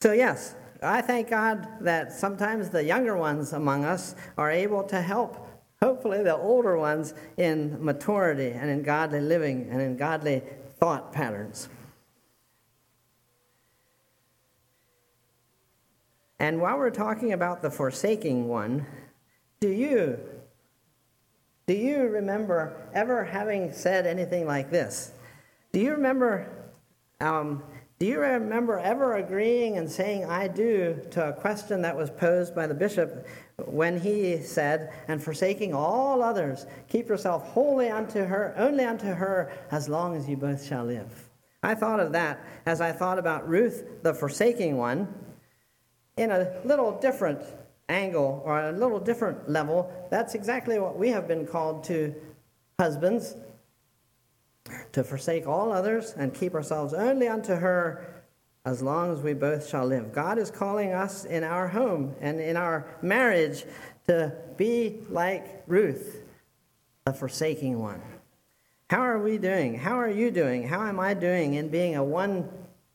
So, 0.00 0.12
yes, 0.12 0.56
I 0.82 1.00
thank 1.00 1.30
God 1.30 1.68
that 1.80 2.12
sometimes 2.12 2.70
the 2.70 2.82
younger 2.82 3.16
ones 3.16 3.52
among 3.52 3.84
us 3.84 4.16
are 4.36 4.50
able 4.50 4.82
to 4.84 5.00
help, 5.00 5.48
hopefully, 5.80 6.24
the 6.24 6.36
older 6.36 6.76
ones 6.76 7.14
in 7.36 7.76
maturity 7.84 8.50
and 8.50 8.68
in 8.68 8.82
godly 8.82 9.20
living 9.20 9.68
and 9.70 9.80
in 9.80 9.96
godly 9.96 10.42
thought 10.80 11.12
patterns. 11.12 11.68
And 16.42 16.60
while 16.60 16.76
we're 16.76 16.90
talking 16.90 17.34
about 17.34 17.62
the 17.62 17.70
forsaking 17.70 18.48
one, 18.48 18.84
do 19.60 19.68
you 19.68 20.18
do 21.68 21.74
you 21.74 22.08
remember 22.08 22.88
ever 22.92 23.24
having 23.24 23.72
said 23.72 24.08
anything 24.08 24.44
like 24.44 24.68
this? 24.68 25.12
Do 25.70 25.78
you 25.78 25.92
remember 25.92 26.50
um, 27.20 27.62
do 28.00 28.06
you 28.06 28.18
remember 28.18 28.80
ever 28.80 29.18
agreeing 29.18 29.78
and 29.78 29.88
saying 29.88 30.24
I 30.24 30.48
do 30.48 31.00
to 31.12 31.28
a 31.28 31.32
question 31.32 31.80
that 31.82 31.96
was 31.96 32.10
posed 32.10 32.56
by 32.56 32.66
the 32.66 32.74
bishop 32.74 33.24
when 33.64 34.00
he 34.00 34.42
said, 34.42 34.92
and 35.06 35.22
forsaking 35.22 35.72
all 35.72 36.24
others, 36.24 36.66
keep 36.88 37.08
yourself 37.08 37.46
wholly 37.50 37.88
unto 37.88 38.24
her, 38.24 38.52
only 38.56 38.84
unto 38.84 39.06
her, 39.06 39.52
as 39.70 39.88
long 39.88 40.16
as 40.16 40.28
you 40.28 40.36
both 40.36 40.66
shall 40.66 40.84
live? 40.84 41.28
I 41.62 41.76
thought 41.76 42.00
of 42.00 42.10
that 42.10 42.44
as 42.66 42.80
I 42.80 42.90
thought 42.90 43.20
about 43.20 43.48
Ruth, 43.48 44.02
the 44.02 44.12
forsaking 44.12 44.76
one, 44.76 45.06
in 46.16 46.30
a 46.30 46.52
little 46.64 46.98
different 46.98 47.42
angle 47.88 48.42
or 48.44 48.60
a 48.60 48.72
little 48.72 49.00
different 49.00 49.48
level. 49.48 49.92
That's 50.10 50.34
exactly 50.34 50.78
what 50.78 50.98
we 50.98 51.08
have 51.10 51.28
been 51.28 51.46
called 51.46 51.84
to, 51.84 52.14
husbands, 52.78 53.36
to 54.92 55.04
forsake 55.04 55.46
all 55.46 55.72
others 55.72 56.14
and 56.16 56.32
keep 56.32 56.54
ourselves 56.54 56.94
only 56.94 57.28
unto 57.28 57.54
her 57.54 58.22
as 58.64 58.80
long 58.80 59.12
as 59.12 59.20
we 59.20 59.34
both 59.34 59.68
shall 59.68 59.86
live. 59.86 60.12
God 60.12 60.38
is 60.38 60.50
calling 60.50 60.92
us 60.92 61.24
in 61.24 61.42
our 61.42 61.66
home 61.66 62.14
and 62.20 62.40
in 62.40 62.56
our 62.56 62.86
marriage 63.02 63.64
to 64.06 64.32
be 64.56 65.00
like 65.08 65.64
Ruth, 65.66 66.22
the 67.04 67.12
forsaking 67.12 67.80
one. 67.80 68.00
How 68.88 69.00
are 69.00 69.18
we 69.18 69.38
doing? 69.38 69.74
How 69.74 69.98
are 69.98 70.10
you 70.10 70.30
doing? 70.30 70.68
How 70.68 70.86
am 70.86 71.00
I 71.00 71.14
doing 71.14 71.54
in 71.54 71.68
being 71.68 71.96
a 71.96 72.04
one 72.04 72.48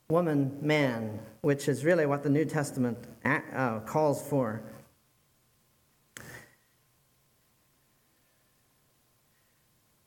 woman 0.09 0.57
man, 0.61 1.19
which 1.41 1.67
is 1.67 1.85
really 1.85 2.05
what 2.05 2.23
the 2.23 2.29
New 2.29 2.45
Testament 2.45 2.97
uh, 3.25 3.79
calls 3.81 4.21
for? 4.27 4.61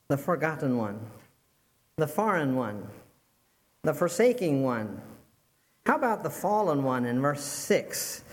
The 0.09 0.16
forgotten 0.16 0.77
one 0.77 1.01
the 2.01 2.07
foreign 2.07 2.57
one, 2.57 2.88
the 3.83 3.95
forsaking 3.95 4.64
one. 4.64 5.01
How 5.87 5.97
about 5.97 6.23
the 6.23 6.31
fallen 6.31 6.83
one 6.83 7.05
in 7.05 7.21
verse 7.21 7.45
6? 7.45 8.25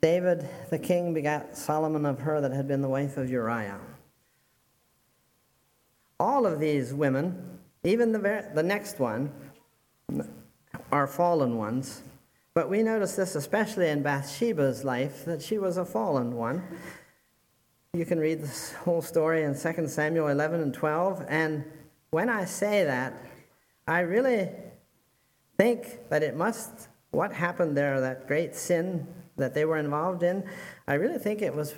David 0.00 0.48
the 0.70 0.78
king 0.78 1.14
begat 1.14 1.56
Solomon 1.56 2.04
of 2.04 2.20
her 2.20 2.40
that 2.40 2.52
had 2.52 2.68
been 2.68 2.82
the 2.82 2.88
wife 2.88 3.16
of 3.16 3.30
Uriah. 3.30 3.78
All 6.20 6.46
of 6.46 6.60
these 6.60 6.92
women, 6.92 7.58
even 7.84 8.12
the, 8.12 8.18
ver- 8.18 8.50
the 8.54 8.62
next 8.62 8.98
one, 8.98 9.32
are 10.92 11.08
fallen 11.08 11.56
ones. 11.56 12.02
But 12.54 12.68
we 12.68 12.82
notice 12.82 13.16
this 13.16 13.34
especially 13.34 13.88
in 13.88 14.02
Bathsheba's 14.02 14.84
life, 14.84 15.24
that 15.24 15.40
she 15.42 15.56
was 15.58 15.78
a 15.78 15.86
fallen 15.86 16.36
one. 16.36 16.62
You 17.94 18.04
can 18.04 18.20
read 18.20 18.42
this 18.42 18.72
whole 18.72 19.02
story 19.02 19.42
in 19.42 19.58
2 19.58 19.88
Samuel 19.88 20.28
11 20.28 20.60
and 20.60 20.72
12. 20.72 21.24
And 21.28 21.64
when 22.10 22.28
I 22.28 22.44
say 22.44 22.84
that, 22.84 23.14
I 23.88 24.00
really 24.00 24.50
think 25.58 26.08
that 26.10 26.22
it 26.22 26.36
must, 26.36 26.88
what 27.10 27.32
happened 27.32 27.74
there, 27.76 28.00
that 28.00 28.26
great 28.26 28.54
sin 28.54 29.06
that 29.36 29.54
they 29.54 29.64
were 29.64 29.78
involved 29.78 30.22
in, 30.22 30.44
I 30.86 30.94
really 30.94 31.18
think 31.18 31.40
it 31.40 31.54
was 31.54 31.74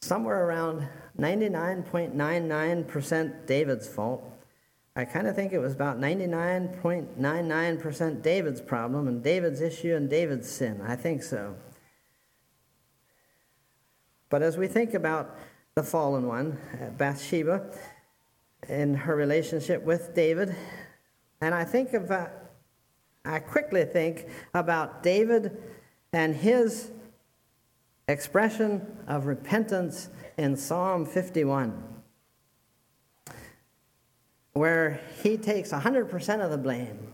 somewhere 0.00 0.46
around 0.46 0.88
99.99% 1.18 3.46
David's 3.46 3.88
fault. 3.88 4.24
I 4.96 5.04
kind 5.04 5.26
of 5.26 5.36
think 5.36 5.52
it 5.52 5.58
was 5.58 5.74
about 5.74 6.00
99.99% 6.00 8.22
David's 8.22 8.62
problem 8.62 9.06
and 9.06 9.22
David's 9.22 9.60
issue 9.60 9.94
and 9.94 10.08
David's 10.08 10.50
sin. 10.50 10.80
I 10.80 10.96
think 10.96 11.22
so. 11.22 11.54
But 14.30 14.42
as 14.42 14.56
we 14.56 14.66
think 14.66 14.94
about 14.94 15.36
the 15.74 15.82
fallen 15.82 16.26
one, 16.26 16.58
uh, 16.80 16.88
Bathsheba, 16.90 17.70
in 18.68 18.94
her 18.94 19.14
relationship 19.14 19.82
with 19.82 20.14
David. 20.14 20.54
And 21.40 21.54
I 21.54 21.64
think 21.64 21.92
about, 21.92 22.30
uh, 23.24 23.32
I 23.32 23.38
quickly 23.40 23.84
think 23.84 24.26
about 24.54 25.02
David 25.02 25.62
and 26.12 26.34
his 26.34 26.90
expression 28.08 28.98
of 29.06 29.26
repentance 29.26 30.08
in 30.38 30.56
Psalm 30.56 31.04
51, 31.04 31.82
where 34.56 34.98
he 35.22 35.36
takes 35.36 35.70
100% 35.70 36.42
of 36.42 36.50
the 36.50 36.56
blame. 36.56 37.12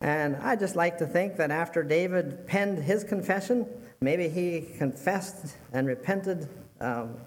And 0.00 0.36
I 0.36 0.56
just 0.56 0.74
like 0.74 0.96
to 0.98 1.06
think 1.06 1.36
that 1.36 1.50
after 1.50 1.82
David 1.82 2.46
penned 2.46 2.78
his 2.78 3.04
confession, 3.04 3.66
maybe 4.00 4.30
he 4.30 4.66
confessed 4.78 5.56
and 5.74 5.86
repented 5.86 6.48
um, 6.80 7.18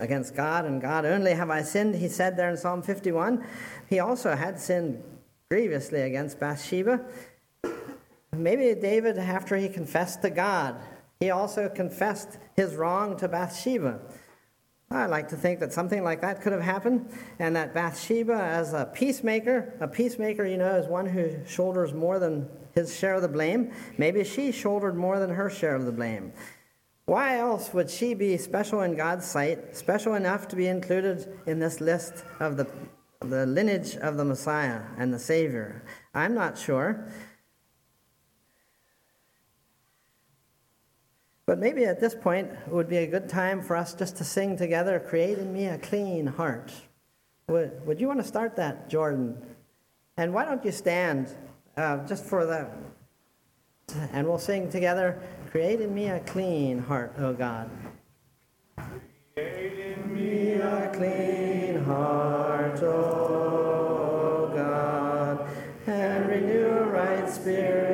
against 0.00 0.34
God, 0.34 0.64
and 0.64 0.82
God 0.82 1.06
only 1.06 1.34
have 1.34 1.50
I 1.50 1.62
sinned, 1.62 1.94
he 1.94 2.08
said 2.08 2.36
there 2.36 2.50
in 2.50 2.56
Psalm 2.56 2.82
51. 2.82 3.46
He 3.88 4.00
also 4.00 4.34
had 4.34 4.58
sinned 4.58 5.02
grievously 5.48 6.02
against 6.02 6.40
Bathsheba. 6.40 7.00
Maybe 8.32 8.74
David, 8.74 9.18
after 9.18 9.56
he 9.56 9.68
confessed 9.68 10.20
to 10.22 10.30
God, 10.30 10.80
he 11.24 11.30
also 11.30 11.70
confessed 11.70 12.36
his 12.54 12.74
wrong 12.74 13.16
to 13.16 13.28
Bathsheba. 13.28 13.98
I 14.90 15.06
like 15.06 15.28
to 15.28 15.36
think 15.36 15.58
that 15.60 15.72
something 15.72 16.04
like 16.04 16.20
that 16.20 16.42
could 16.42 16.52
have 16.52 16.60
happened, 16.60 17.08
and 17.38 17.56
that 17.56 17.72
Bathsheba, 17.72 18.34
as 18.34 18.74
a 18.74 18.84
peacemaker, 18.84 19.72
a 19.80 19.88
peacemaker, 19.88 20.44
you 20.44 20.58
know, 20.58 20.74
is 20.76 20.86
one 20.86 21.06
who 21.06 21.30
shoulders 21.46 21.94
more 21.94 22.18
than 22.18 22.46
his 22.74 22.94
share 22.94 23.14
of 23.14 23.22
the 23.22 23.28
blame. 23.28 23.72
Maybe 23.96 24.22
she 24.22 24.52
shouldered 24.52 24.96
more 24.96 25.18
than 25.18 25.30
her 25.30 25.48
share 25.48 25.74
of 25.74 25.86
the 25.86 25.92
blame. 25.92 26.34
Why 27.06 27.38
else 27.38 27.72
would 27.72 27.88
she 27.88 28.12
be 28.12 28.36
special 28.36 28.82
in 28.82 28.94
God's 28.94 29.24
sight, 29.24 29.74
special 29.74 30.14
enough 30.14 30.46
to 30.48 30.56
be 30.56 30.66
included 30.66 31.38
in 31.46 31.58
this 31.58 31.80
list 31.80 32.22
of 32.38 32.58
the, 32.58 32.66
the 33.20 33.46
lineage 33.46 33.96
of 33.96 34.18
the 34.18 34.24
Messiah 34.26 34.82
and 34.98 35.12
the 35.12 35.18
Savior? 35.18 35.86
I'm 36.14 36.34
not 36.34 36.58
sure. 36.58 37.08
But 41.46 41.58
maybe 41.58 41.84
at 41.84 42.00
this 42.00 42.14
point 42.14 42.50
it 42.50 42.72
would 42.72 42.88
be 42.88 42.98
a 42.98 43.06
good 43.06 43.28
time 43.28 43.60
for 43.62 43.76
us 43.76 43.94
just 43.94 44.16
to 44.16 44.24
sing 44.24 44.56
together, 44.56 44.98
Create 44.98 45.38
in 45.38 45.52
Me 45.52 45.66
a 45.66 45.78
Clean 45.78 46.26
Heart. 46.26 46.72
Would, 47.48 47.86
would 47.86 48.00
you 48.00 48.08
want 48.08 48.20
to 48.20 48.26
start 48.26 48.56
that, 48.56 48.88
Jordan? 48.88 49.36
And 50.16 50.32
why 50.32 50.44
don't 50.44 50.64
you 50.64 50.72
stand 50.72 51.34
uh, 51.76 51.98
just 52.06 52.24
for 52.24 52.46
that? 52.46 52.70
And 54.12 54.26
we'll 54.26 54.38
sing 54.38 54.70
together, 54.70 55.20
Create 55.50 55.80
in 55.80 55.94
Me 55.94 56.08
a 56.08 56.20
Clean 56.20 56.78
Heart, 56.78 57.14
O 57.18 57.34
God. 57.34 57.70
Create 59.34 59.98
in 59.98 60.14
me 60.14 60.52
a 60.52 60.90
clean 60.94 61.82
heart, 61.84 62.80
O 62.82 64.52
God, 64.54 65.48
and 65.86 66.28
renew 66.28 66.68
a 66.68 66.84
right 66.84 67.28
spirit 67.28 67.93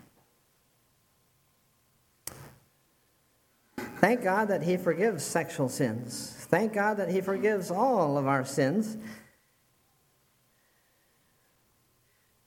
Thank 4.01 4.23
God 4.23 4.47
that 4.47 4.63
He 4.63 4.77
forgives 4.77 5.23
sexual 5.23 5.69
sins. 5.69 6.35
Thank 6.49 6.73
God 6.73 6.97
that 6.97 7.11
He 7.11 7.21
forgives 7.21 7.69
all 7.69 8.17
of 8.17 8.25
our 8.25 8.43
sins 8.43 8.97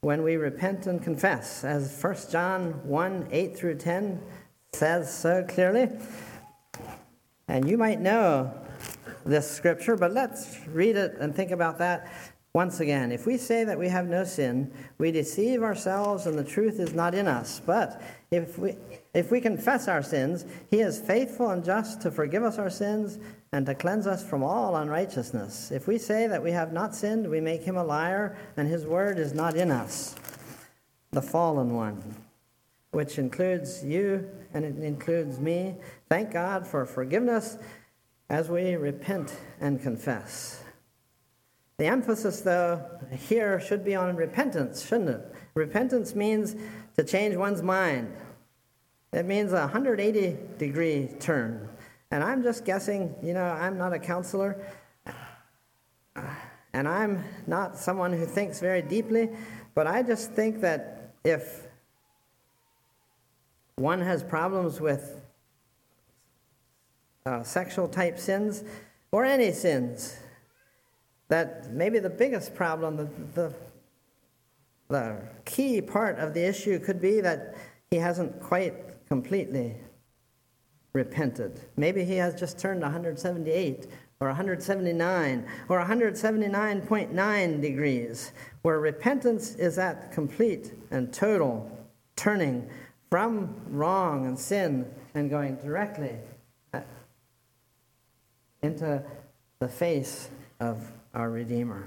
when 0.00 0.24
we 0.24 0.34
repent 0.34 0.88
and 0.88 1.00
confess. 1.00 1.62
As 1.62 1.96
1 2.02 2.16
John 2.32 2.72
1 2.88 3.28
8 3.30 3.56
through 3.56 3.76
10 3.76 4.20
says 4.72 5.16
so 5.16 5.44
clearly. 5.48 5.90
And 7.46 7.70
you 7.70 7.78
might 7.78 8.00
know 8.00 8.52
this 9.24 9.48
scripture, 9.48 9.94
but 9.94 10.12
let's 10.12 10.58
read 10.66 10.96
it 10.96 11.14
and 11.20 11.32
think 11.32 11.52
about 11.52 11.78
that 11.78 12.12
once 12.52 12.80
again. 12.80 13.12
If 13.12 13.26
we 13.26 13.36
say 13.36 13.62
that 13.62 13.78
we 13.78 13.88
have 13.88 14.08
no 14.08 14.24
sin, 14.24 14.72
we 14.98 15.12
deceive 15.12 15.62
ourselves 15.62 16.26
and 16.26 16.36
the 16.36 16.42
truth 16.42 16.80
is 16.80 16.94
not 16.94 17.14
in 17.14 17.28
us. 17.28 17.60
But 17.64 18.02
if 18.32 18.58
we, 18.58 18.74
if 19.14 19.30
we 19.30 19.40
confess 19.40 19.86
our 19.86 20.02
sins, 20.02 20.44
he 20.70 20.80
is 20.80 20.98
faithful 20.98 21.50
and 21.50 21.64
just 21.64 22.02
to 22.02 22.10
forgive 22.10 22.42
us 22.42 22.58
our 22.58 22.68
sins 22.68 23.20
and 23.52 23.64
to 23.66 23.74
cleanse 23.74 24.08
us 24.08 24.26
from 24.28 24.42
all 24.42 24.74
unrighteousness. 24.74 25.70
If 25.70 25.86
we 25.86 25.98
say 25.98 26.26
that 26.26 26.42
we 26.42 26.50
have 26.50 26.72
not 26.72 26.96
sinned, 26.96 27.30
we 27.30 27.40
make 27.40 27.62
him 27.62 27.76
a 27.76 27.84
liar, 27.84 28.36
and 28.56 28.68
his 28.68 28.84
word 28.84 29.20
is 29.20 29.32
not 29.32 29.54
in 29.54 29.70
us. 29.70 30.16
The 31.12 31.22
fallen 31.22 31.74
one, 31.74 32.02
which 32.90 33.18
includes 33.18 33.84
you 33.84 34.28
and 34.52 34.64
it 34.64 34.78
includes 34.78 35.38
me. 35.38 35.76
Thank 36.08 36.32
God 36.32 36.66
for 36.66 36.84
forgiveness 36.84 37.56
as 38.28 38.50
we 38.50 38.74
repent 38.74 39.36
and 39.60 39.80
confess. 39.80 40.60
The 41.76 41.86
emphasis, 41.86 42.40
though, 42.40 42.84
here 43.10 43.60
should 43.60 43.84
be 43.84 43.94
on 43.94 44.16
repentance, 44.16 44.86
shouldn't 44.86 45.10
it? 45.10 45.34
Repentance 45.54 46.14
means 46.14 46.56
to 46.96 47.04
change 47.04 47.36
one's 47.36 47.62
mind. 47.62 48.12
It 49.14 49.26
means 49.26 49.52
a 49.52 49.60
180 49.60 50.36
degree 50.58 51.08
turn. 51.20 51.68
And 52.10 52.24
I'm 52.24 52.42
just 52.42 52.64
guessing, 52.64 53.14
you 53.22 53.32
know, 53.32 53.44
I'm 53.44 53.78
not 53.78 53.92
a 53.92 53.98
counselor, 53.98 54.66
and 56.72 56.88
I'm 56.88 57.24
not 57.46 57.78
someone 57.78 58.12
who 58.12 58.26
thinks 58.26 58.58
very 58.58 58.82
deeply, 58.82 59.30
but 59.76 59.86
I 59.86 60.02
just 60.02 60.32
think 60.32 60.60
that 60.62 61.14
if 61.22 61.62
one 63.76 64.00
has 64.00 64.24
problems 64.24 64.80
with 64.80 65.20
uh, 67.24 67.44
sexual 67.44 67.86
type 67.86 68.18
sins 68.18 68.64
or 69.12 69.24
any 69.24 69.52
sins, 69.52 70.16
that 71.28 71.72
maybe 71.72 72.00
the 72.00 72.10
biggest 72.10 72.52
problem, 72.56 72.96
the, 72.96 73.08
the, 73.34 73.54
the 74.88 75.18
key 75.44 75.80
part 75.80 76.18
of 76.18 76.34
the 76.34 76.44
issue 76.44 76.80
could 76.80 77.00
be 77.00 77.20
that 77.20 77.54
he 77.90 77.96
hasn't 77.96 78.40
quite 78.40 78.74
completely 79.08 79.76
repented. 80.92 81.60
Maybe 81.76 82.04
he 82.04 82.16
has 82.16 82.34
just 82.34 82.58
turned 82.58 82.82
178 82.82 83.86
or 84.20 84.28
179 84.28 85.46
or 85.68 85.84
179.9 85.84 87.60
degrees, 87.60 88.32
where 88.62 88.78
repentance 88.78 89.54
is 89.56 89.78
at 89.78 90.12
complete 90.12 90.72
and 90.90 91.12
total 91.12 91.70
turning 92.16 92.68
from 93.10 93.54
wrong 93.68 94.26
and 94.26 94.38
sin 94.38 94.90
and 95.14 95.30
going 95.30 95.56
directly 95.56 96.16
uh, 96.72 96.80
into 98.62 99.02
the 99.58 99.68
face 99.68 100.30
of 100.60 100.90
our 101.12 101.30
Redeemer. 101.30 101.86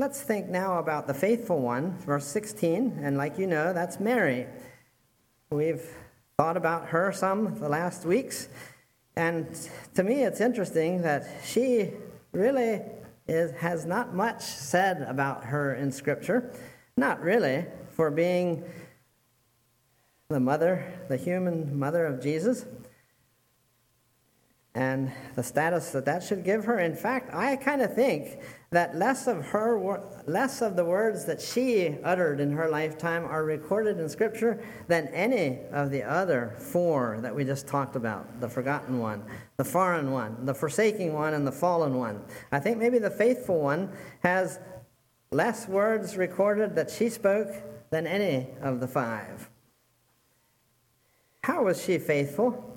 Let's 0.00 0.22
think 0.22 0.48
now 0.48 0.78
about 0.78 1.06
the 1.06 1.12
faithful 1.12 1.60
one, 1.60 1.94
verse 2.06 2.24
16, 2.24 3.00
and 3.02 3.18
like 3.18 3.36
you 3.36 3.46
know, 3.46 3.74
that's 3.74 4.00
Mary. 4.00 4.46
We've 5.50 5.86
thought 6.38 6.56
about 6.56 6.88
her 6.88 7.12
some 7.12 7.60
the 7.60 7.68
last 7.68 8.06
weeks, 8.06 8.48
and 9.14 9.46
to 9.92 10.02
me 10.02 10.22
it's 10.22 10.40
interesting 10.40 11.02
that 11.02 11.28
she 11.44 11.90
really 12.32 12.80
is, 13.28 13.50
has 13.58 13.84
not 13.84 14.14
much 14.14 14.40
said 14.40 15.02
about 15.02 15.44
her 15.44 15.74
in 15.74 15.92
Scripture. 15.92 16.50
Not 16.96 17.20
really, 17.20 17.66
for 17.90 18.10
being 18.10 18.64
the 20.30 20.40
mother, 20.40 20.82
the 21.10 21.18
human 21.18 21.78
mother 21.78 22.06
of 22.06 22.22
Jesus, 22.22 22.64
and 24.74 25.10
the 25.34 25.42
status 25.42 25.90
that 25.90 26.04
that 26.04 26.22
should 26.22 26.44
give 26.44 26.64
her. 26.64 26.78
In 26.78 26.94
fact, 26.94 27.34
I 27.34 27.56
kind 27.56 27.82
of 27.82 27.92
think 27.92 28.38
that 28.70 28.94
less 28.94 29.26
of 29.26 29.44
her, 29.46 30.00
less 30.26 30.62
of 30.62 30.76
the 30.76 30.84
words 30.84 31.24
that 31.24 31.40
she 31.40 31.98
uttered 32.04 32.38
in 32.38 32.52
her 32.52 32.68
lifetime 32.68 33.24
are 33.24 33.44
recorded 33.44 33.98
in 33.98 34.08
Scripture 34.08 34.62
than 34.86 35.08
any 35.08 35.58
of 35.72 35.90
the 35.90 36.04
other 36.04 36.54
four 36.56 37.18
that 37.20 37.34
we 37.34 37.44
just 37.44 37.66
talked 37.66 37.96
about: 37.96 38.40
the 38.40 38.48
forgotten 38.48 39.00
one, 39.00 39.24
the 39.56 39.64
foreign 39.64 40.12
one, 40.12 40.46
the 40.46 40.54
forsaking 40.54 41.12
one, 41.14 41.34
and 41.34 41.44
the 41.44 41.52
fallen 41.52 41.96
one. 41.96 42.22
I 42.52 42.60
think 42.60 42.78
maybe 42.78 43.00
the 43.00 43.10
faithful 43.10 43.60
one 43.60 43.90
has 44.22 44.60
less 45.32 45.66
words 45.66 46.16
recorded 46.16 46.76
that 46.76 46.90
she 46.90 47.08
spoke 47.08 47.48
than 47.90 48.06
any 48.06 48.46
of 48.62 48.78
the 48.78 48.86
five. 48.86 49.50
How 51.42 51.64
was 51.64 51.82
she 51.82 51.98
faithful? 51.98 52.69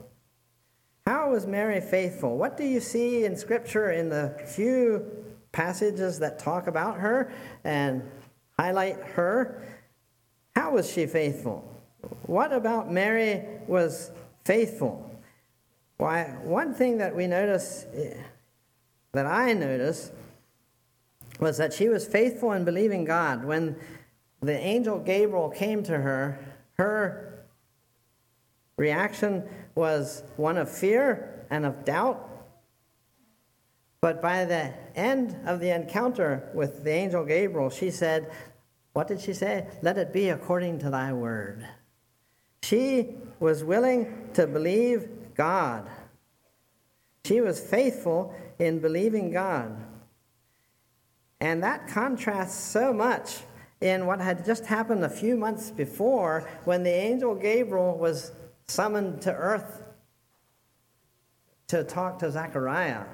How 1.06 1.32
was 1.32 1.46
Mary 1.46 1.82
faithful? 1.82 2.38
What 2.38 2.56
do 2.56 2.64
you 2.64 2.80
see 2.80 3.26
in 3.26 3.36
Scripture 3.36 3.92
in 3.92 4.08
the 4.10 4.42
few 4.46 5.06
passages 5.52 6.20
that 6.20 6.40
talk 6.40 6.68
about 6.68 6.98
her 7.00 7.34
and 7.66 8.10
highlight 8.58 9.02
her? 9.04 9.68
How 10.56 10.72
was 10.72 10.90
she 10.90 11.06
faithful? 11.06 11.70
What 12.24 12.54
about 12.54 12.92
Mary 12.92 13.44
was 13.68 14.12
faithful? 14.46 15.10
Why, 15.98 16.24
one 16.44 16.74
thing 16.74 16.98
that 17.00 17.16
we 17.16 17.28
notice, 17.28 17.86
that 19.12 19.26
I 19.26 19.54
notice, 19.54 20.12
was 21.40 21.58
that 21.58 21.74
she 21.74 21.90
was 21.90 22.08
faithful 22.08 22.54
in 22.54 22.64
believing 22.64 23.04
God. 23.04 23.44
When 23.44 23.76
the 24.42 24.58
angel 24.58 25.00
Gabriel 25.00 25.50
came 25.50 25.84
to 25.84 25.98
her, 25.98 26.40
her 26.78 27.46
reaction 28.78 29.44
was 29.76 30.24
one 30.38 30.58
of 30.58 30.70
fear 30.70 31.46
and 31.50 31.66
of 31.66 31.86
doubt. 31.86 32.30
But 34.02 34.22
by 34.22 34.46
the 34.46 34.74
end 34.96 35.36
of 35.46 35.60
the 35.60 35.74
encounter 35.74 36.50
with 36.54 36.84
the 36.84 36.92
angel 36.92 37.24
Gabriel, 37.26 37.70
she 37.70 37.90
said, 37.90 38.32
What 38.94 39.08
did 39.08 39.22
she 39.22 39.34
say? 39.34 39.68
Let 39.82 39.98
it 39.98 40.12
be 40.12 40.30
according 40.30 40.80
to 40.80 40.90
thy 40.90 41.14
word. 41.14 41.68
She 42.64 43.16
was 43.40 43.64
willing 43.64 44.30
to 44.34 44.48
believe 44.48 45.10
God. 45.36 45.88
She 47.26 47.40
was 47.42 47.60
faithful 47.60 48.36
in 48.60 48.80
believing 48.80 49.32
God. 49.32 49.78
And 51.40 51.64
that 51.64 51.88
contrasts 51.88 52.56
so 52.56 52.94
much 52.94 53.42
in 53.82 54.06
what 54.06 54.22
had 54.22 54.46
just 54.46 54.66
happened 54.66 55.04
a 55.04 55.10
few 55.10 55.36
months 55.36 55.72
before 55.72 56.50
when 56.64 56.84
the 56.84 56.90
angel 56.90 57.36
Gabriel 57.36 57.98
was 57.98 58.32
summoned 58.68 59.22
to 59.22 59.34
earth 59.34 59.84
to 61.68 61.84
talk 61.84 62.20
to 62.20 62.32
Zechariah, 62.32 63.06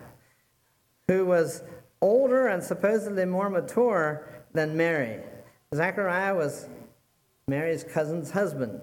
who 1.08 1.26
was 1.26 1.64
older 2.02 2.47
and 2.47 2.64
supposedly 2.64 3.26
more 3.26 3.50
mature 3.50 4.28
than 4.54 4.76
Mary. 4.76 5.22
Zechariah 5.74 6.36
was 6.36 6.68
Mary's 7.47 7.84
cousin's 7.84 8.32
husband. 8.32 8.80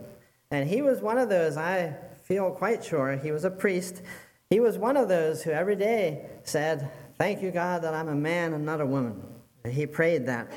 And 0.51 0.69
he 0.69 0.83
was 0.83 1.01
one 1.01 1.19
of 1.19 1.29
those, 1.29 1.57
I 1.57 1.97
feel 2.25 2.51
quite 2.51 2.85
sure, 2.85 3.17
he 3.17 3.33
was 3.33 3.45
a 3.45 3.51
priest. 3.51 4.03
He 4.51 4.61
was 4.61 4.79
one 4.79 4.97
of 4.97 5.09
those 5.09 5.43
who 5.43 5.51
every 5.51 5.77
day 5.77 6.27
said, 6.45 6.91
Thank 7.19 7.43
you, 7.43 7.51
God, 7.51 7.83
that 7.83 7.95
I'm 7.95 8.09
a 8.09 8.15
man 8.15 8.53
and 8.53 8.67
not 8.67 8.81
a 8.81 8.87
woman. 8.87 9.23
He 9.67 9.87
prayed 9.87 10.27
that. 10.27 10.53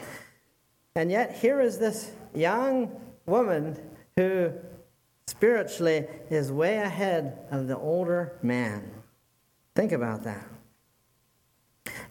And 0.95 1.09
yet, 1.09 1.37
here 1.37 1.61
is 1.61 1.79
this 1.79 2.11
young 2.35 2.91
woman 3.25 3.79
who 4.17 4.51
spiritually 5.29 6.07
is 6.29 6.51
way 6.51 6.77
ahead 6.77 7.37
of 7.51 7.67
the 7.67 7.77
older 7.77 8.37
man. 8.41 8.91
Think 9.75 9.91
about 9.91 10.23
that. 10.23 10.47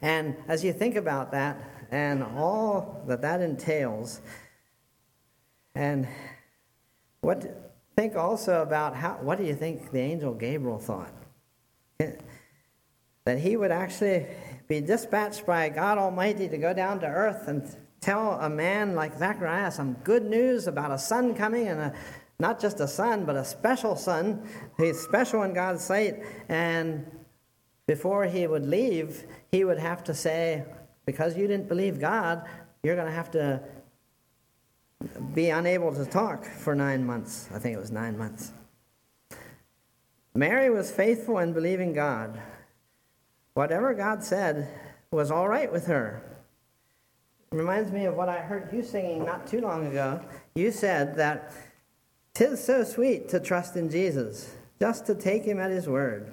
And 0.01 0.37
as 0.47 0.65
you 0.65 0.73
think 0.73 0.95
about 0.95 1.33
that 1.33 1.61
and 1.91 2.23
all 2.23 3.03
that 3.09 3.21
that 3.23 3.41
entails, 3.41 4.21
and 5.75 6.07
what 7.21 7.75
think 7.97 8.15
also 8.15 8.63
about 8.63 8.95
how 8.95 9.19
what 9.21 9.39
do 9.39 9.45
you 9.45 9.55
think 9.55 9.91
the 9.91 10.01
angel 10.01 10.35
Gabriel 10.35 10.79
thought? 10.79 11.13
That 11.99 13.39
he 13.39 13.57
would 13.57 13.73
actually 13.73 14.27
be 14.69 14.81
dispatched 14.81 15.45
by 15.45 15.69
God 15.69 15.99
Almighty 15.99 16.49
to 16.49 16.59
go 16.59 16.73
down 16.73 17.01
to 17.01 17.07
earth 17.07 17.49
and 17.49 17.69
tell 18.01 18.35
a 18.41 18.49
man 18.49 18.95
like 18.95 19.19
Zacharias 19.19 19.75
some 19.75 19.95
good 20.05 20.25
news 20.25 20.67
about 20.69 20.93
a 20.93 20.99
son 20.99 21.35
coming 21.35 21.69
and 21.69 21.81
a 21.81 21.93
not 22.41 22.61
just 22.61 22.81
a 22.81 22.89
son, 22.89 23.25
but 23.25 23.37
a 23.37 23.45
special 23.45 23.97
son. 23.97 24.49
He's 24.77 25.01
special 25.01 25.43
in 25.43 25.55
God's 25.55 25.83
sight. 25.83 26.23
And 26.49 27.11
before 27.87 28.25
he 28.27 28.47
would 28.47 28.67
leave, 28.67 29.25
he 29.51 29.65
would 29.65 29.79
have 29.79 30.05
to 30.05 30.15
say, 30.15 30.65
Because 31.05 31.37
you 31.37 31.47
didn't 31.47 31.69
believe 31.69 31.99
God, 31.99 32.45
you're 32.83 32.95
going 32.95 33.09
to 33.09 33.13
have 33.13 33.31
to 33.33 33.61
be 35.35 35.51
unable 35.51 35.93
to 35.95 36.05
talk 36.05 36.45
for 36.45 36.75
nine 36.75 37.05
months. 37.05 37.49
I 37.55 37.59
think 37.59 37.77
it 37.77 37.81
was 37.81 37.91
nine 37.91 38.17
months. 38.17 38.53
Mary 40.35 40.71
was 40.71 40.91
faithful 40.91 41.39
in 41.39 41.53
believing 41.53 41.93
God. 41.93 42.41
Whatever 43.55 43.95
God 43.95 44.23
said 44.23 44.69
was 45.11 45.31
all 45.31 45.49
right 45.49 45.71
with 45.73 45.87
her. 45.87 46.23
It 47.51 47.57
reminds 47.57 47.91
me 47.91 48.05
of 48.05 48.15
what 48.15 48.29
I 48.29 48.39
heard 48.39 48.73
you 48.73 48.83
singing 48.83 49.25
not 49.25 49.47
too 49.47 49.61
long 49.61 49.87
ago. 49.87 50.21
You 50.55 50.71
said 50.71 51.17
that 51.17 51.53
tis 52.39 52.65
so 52.65 52.85
sweet 52.85 53.29
to 53.29 53.41
trust 53.41 53.75
in 53.75 53.91
Jesus, 53.91 54.55
just 54.79 55.05
to 55.07 55.15
take 55.17 55.45
him 55.45 55.59
at 55.59 55.73
his 55.73 55.89
word, 55.89 56.31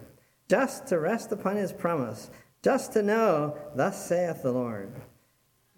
just 0.47 0.85
to 0.85 0.99
rest 0.99 1.31
upon 1.31 1.55
his 1.55 1.73
promise, 1.73 2.29
just 2.61 2.93
to 2.93 3.01
know, 3.01 3.57
thus 3.73 4.07
saith 4.07 4.43
the 4.43 4.51
Lord. 4.51 4.91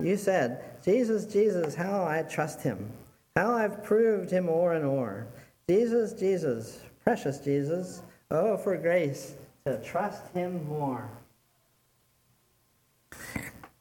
You 0.01 0.17
said, 0.17 0.65
Jesus, 0.83 1.23
Jesus, 1.25 1.75
how 1.75 2.03
I 2.03 2.23
trust 2.23 2.61
him, 2.61 2.91
how 3.37 3.53
I've 3.53 3.85
proved 3.85 4.29
him 4.29 4.49
o'er 4.49 4.73
and 4.73 4.83
o'er. 4.83 5.27
Jesus, 5.69 6.11
Jesus, 6.11 6.81
precious 7.05 7.39
Jesus, 7.39 8.01
oh, 8.29 8.57
for 8.57 8.75
grace 8.75 9.35
to 9.65 9.81
trust 9.81 10.27
him 10.33 10.67
more. 10.67 11.09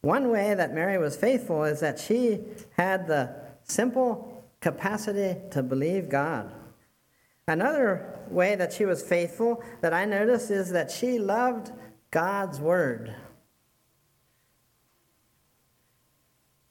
One 0.03 0.31
way 0.31 0.55
that 0.55 0.73
Mary 0.73 0.97
was 0.97 1.17
faithful 1.17 1.65
is 1.65 1.81
that 1.81 1.99
she 1.99 2.45
had 2.77 3.09
the 3.09 3.35
simple 3.65 4.36
capacity 4.67 5.37
to 5.53 5.62
believe 5.62 6.09
God. 6.09 6.53
Another 7.47 8.19
way 8.29 8.57
that 8.57 8.73
she 8.73 8.85
was 8.85 9.01
faithful 9.01 9.62
that 9.81 9.95
I 9.95 10.05
noticed 10.05 10.51
is 10.51 10.71
that 10.73 10.91
she 10.91 11.21
loved 11.21 11.71
God's 12.11 12.59
Word. 12.59 13.14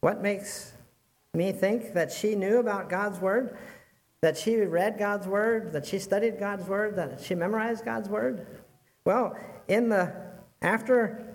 What 0.02 0.22
makes 0.22 0.74
me 1.34 1.54
think 1.54 1.94
that 1.94 2.12
she 2.12 2.36
knew 2.36 2.58
about 2.58 2.90
God's 2.90 3.22
Word? 3.22 3.58
That 4.20 4.38
she 4.38 4.58
read 4.58 5.00
God's 5.00 5.26
Word, 5.26 5.72
that 5.72 5.86
she 5.86 5.98
studied 5.98 6.38
God's 6.38 6.68
Word, 6.68 6.98
that 6.98 7.22
she 7.22 7.34
memorized 7.34 7.86
God's 7.86 8.10
Word? 8.10 8.46
Well, 9.06 9.38
in 9.70 9.88
the 9.88 10.14
after 10.62 11.26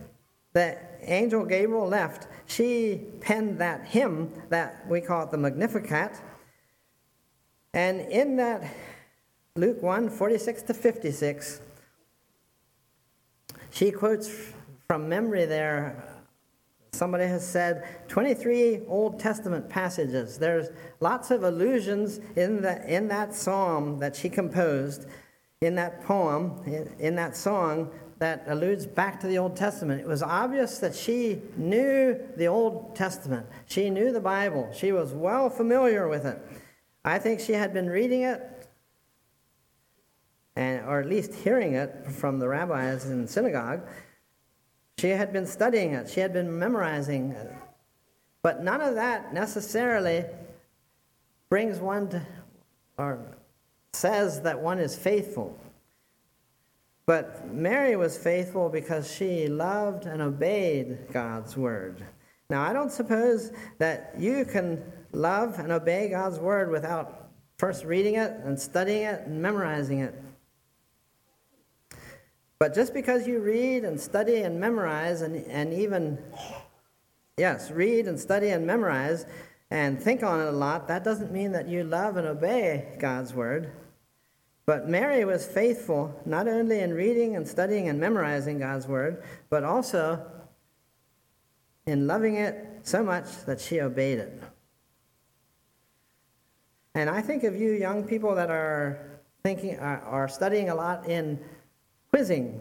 the 0.52 0.76
angel 1.00 1.46
Gabriel 1.46 1.88
left, 1.88 2.26
she 2.44 3.00
penned 3.22 3.58
that 3.60 3.86
hymn 3.86 4.30
that 4.50 4.86
we 4.86 5.00
call 5.00 5.22
it 5.22 5.30
the 5.30 5.38
Magnificat. 5.38 6.20
And 7.72 8.00
in 8.00 8.36
that 8.36 8.64
Luke 9.56 9.82
1 9.82 10.10
46 10.10 10.62
to 10.62 10.74
56, 10.74 11.60
she 13.70 13.90
quotes 13.90 14.30
from 14.88 15.08
memory 15.08 15.44
there. 15.44 16.06
Somebody 16.92 17.24
has 17.24 17.46
said 17.46 18.08
23 18.08 18.80
Old 18.88 19.20
Testament 19.20 19.68
passages. 19.68 20.38
There's 20.38 20.70
lots 20.98 21.30
of 21.30 21.44
allusions 21.44 22.18
in, 22.34 22.62
the, 22.62 22.84
in 22.92 23.06
that 23.08 23.32
psalm 23.32 23.98
that 24.00 24.16
she 24.16 24.28
composed, 24.28 25.06
in 25.60 25.76
that 25.76 26.02
poem, 26.02 26.60
in, 26.66 26.92
in 26.98 27.14
that 27.14 27.36
song 27.36 27.90
that 28.18 28.44
alludes 28.48 28.86
back 28.86 29.20
to 29.20 29.28
the 29.28 29.38
Old 29.38 29.56
Testament. 29.56 30.00
It 30.00 30.06
was 30.06 30.22
obvious 30.22 30.78
that 30.78 30.94
she 30.94 31.40
knew 31.56 32.18
the 32.36 32.48
Old 32.48 32.94
Testament. 32.94 33.46
She 33.66 33.88
knew 33.88 34.12
the 34.12 34.20
Bible. 34.20 34.68
She 34.74 34.92
was 34.92 35.12
well 35.14 35.48
familiar 35.48 36.08
with 36.08 36.26
it. 36.26 36.38
I 37.04 37.18
think 37.18 37.40
she 37.40 37.52
had 37.52 37.72
been 37.72 37.88
reading 37.88 38.22
it, 38.22 38.68
and, 40.56 40.84
or 40.86 41.00
at 41.00 41.06
least 41.06 41.34
hearing 41.34 41.74
it 41.74 42.06
from 42.08 42.38
the 42.38 42.48
rabbis 42.48 43.06
in 43.06 43.22
the 43.22 43.28
synagogue. 43.28 43.82
She 44.98 45.10
had 45.10 45.32
been 45.32 45.46
studying 45.46 45.94
it, 45.94 46.10
she 46.10 46.20
had 46.20 46.32
been 46.32 46.58
memorizing 46.58 47.30
it. 47.30 47.52
But 48.42 48.62
none 48.62 48.80
of 48.80 48.94
that 48.94 49.32
necessarily 49.32 50.24
brings 51.48 51.78
one 51.78 52.08
to, 52.08 52.26
or 52.98 53.20
says 53.92 54.42
that 54.42 54.60
one 54.60 54.78
is 54.78 54.96
faithful. 54.96 55.58
But 57.06 57.52
Mary 57.52 57.96
was 57.96 58.16
faithful 58.16 58.68
because 58.68 59.12
she 59.12 59.48
loved 59.48 60.06
and 60.06 60.22
obeyed 60.22 61.10
God's 61.12 61.56
word. 61.56 62.04
Now, 62.48 62.62
I 62.62 62.72
don't 62.72 62.92
suppose 62.92 63.52
that 63.78 64.14
you 64.18 64.44
can 64.44 64.82
love 65.12 65.58
and 65.58 65.72
obey 65.72 66.08
God's 66.08 66.38
word 66.38 66.70
without 66.70 67.28
first 67.58 67.84
reading 67.84 68.14
it 68.14 68.32
and 68.44 68.58
studying 68.58 69.02
it 69.02 69.22
and 69.26 69.42
memorizing 69.42 70.00
it. 70.00 70.14
But 72.58 72.74
just 72.74 72.92
because 72.92 73.26
you 73.26 73.40
read 73.40 73.84
and 73.84 73.98
study 73.98 74.42
and 74.42 74.60
memorize, 74.60 75.22
and, 75.22 75.36
and 75.46 75.72
even, 75.72 76.18
yes, 77.38 77.70
read 77.70 78.06
and 78.06 78.20
study 78.20 78.50
and 78.50 78.66
memorize 78.66 79.24
and 79.70 80.00
think 80.00 80.22
on 80.22 80.40
it 80.40 80.48
a 80.48 80.52
lot, 80.52 80.88
that 80.88 81.02
doesn't 81.02 81.32
mean 81.32 81.52
that 81.52 81.68
you 81.68 81.84
love 81.84 82.16
and 82.16 82.26
obey 82.26 82.96
God's 82.98 83.32
word. 83.32 83.72
But 84.66 84.88
Mary 84.88 85.24
was 85.24 85.46
faithful 85.46 86.20
not 86.26 86.48
only 86.48 86.80
in 86.80 86.92
reading 86.92 87.34
and 87.34 87.48
studying 87.48 87.88
and 87.88 87.98
memorizing 87.98 88.58
God's 88.58 88.86
word, 88.86 89.22
but 89.48 89.64
also 89.64 90.24
in 91.86 92.06
loving 92.06 92.36
it 92.36 92.80
so 92.82 93.02
much 93.02 93.44
that 93.46 93.60
she 93.60 93.80
obeyed 93.80 94.18
it. 94.18 94.42
And 96.94 97.08
I 97.08 97.20
think 97.20 97.44
of 97.44 97.54
you 97.54 97.72
young 97.72 98.04
people 98.04 98.34
that 98.34 98.50
are 98.50 99.20
thinking 99.42 99.78
are, 99.78 100.00
are 100.00 100.28
studying 100.28 100.70
a 100.70 100.74
lot 100.74 101.08
in 101.08 101.38
quizzing 102.10 102.60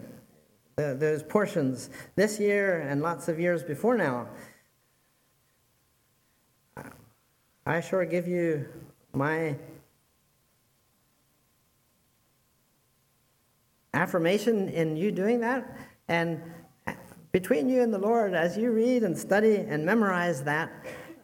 the, 0.76 0.94
those 0.94 1.22
portions 1.22 1.90
this 2.14 2.38
year 2.38 2.80
and 2.80 3.02
lots 3.02 3.28
of 3.28 3.40
years 3.40 3.62
before 3.62 3.96
now. 3.96 4.28
I 7.66 7.80
sure 7.80 8.04
give 8.04 8.26
you 8.26 8.66
my 9.12 9.56
affirmation 13.92 14.68
in 14.68 14.96
you 14.96 15.12
doing 15.12 15.40
that. 15.40 15.76
And 16.08 16.40
between 17.32 17.68
you 17.68 17.82
and 17.82 17.92
the 17.92 17.98
Lord, 17.98 18.34
as 18.34 18.56
you 18.56 18.70
read 18.72 19.02
and 19.02 19.16
study 19.16 19.56
and 19.56 19.84
memorize 19.84 20.42
that, 20.44 20.72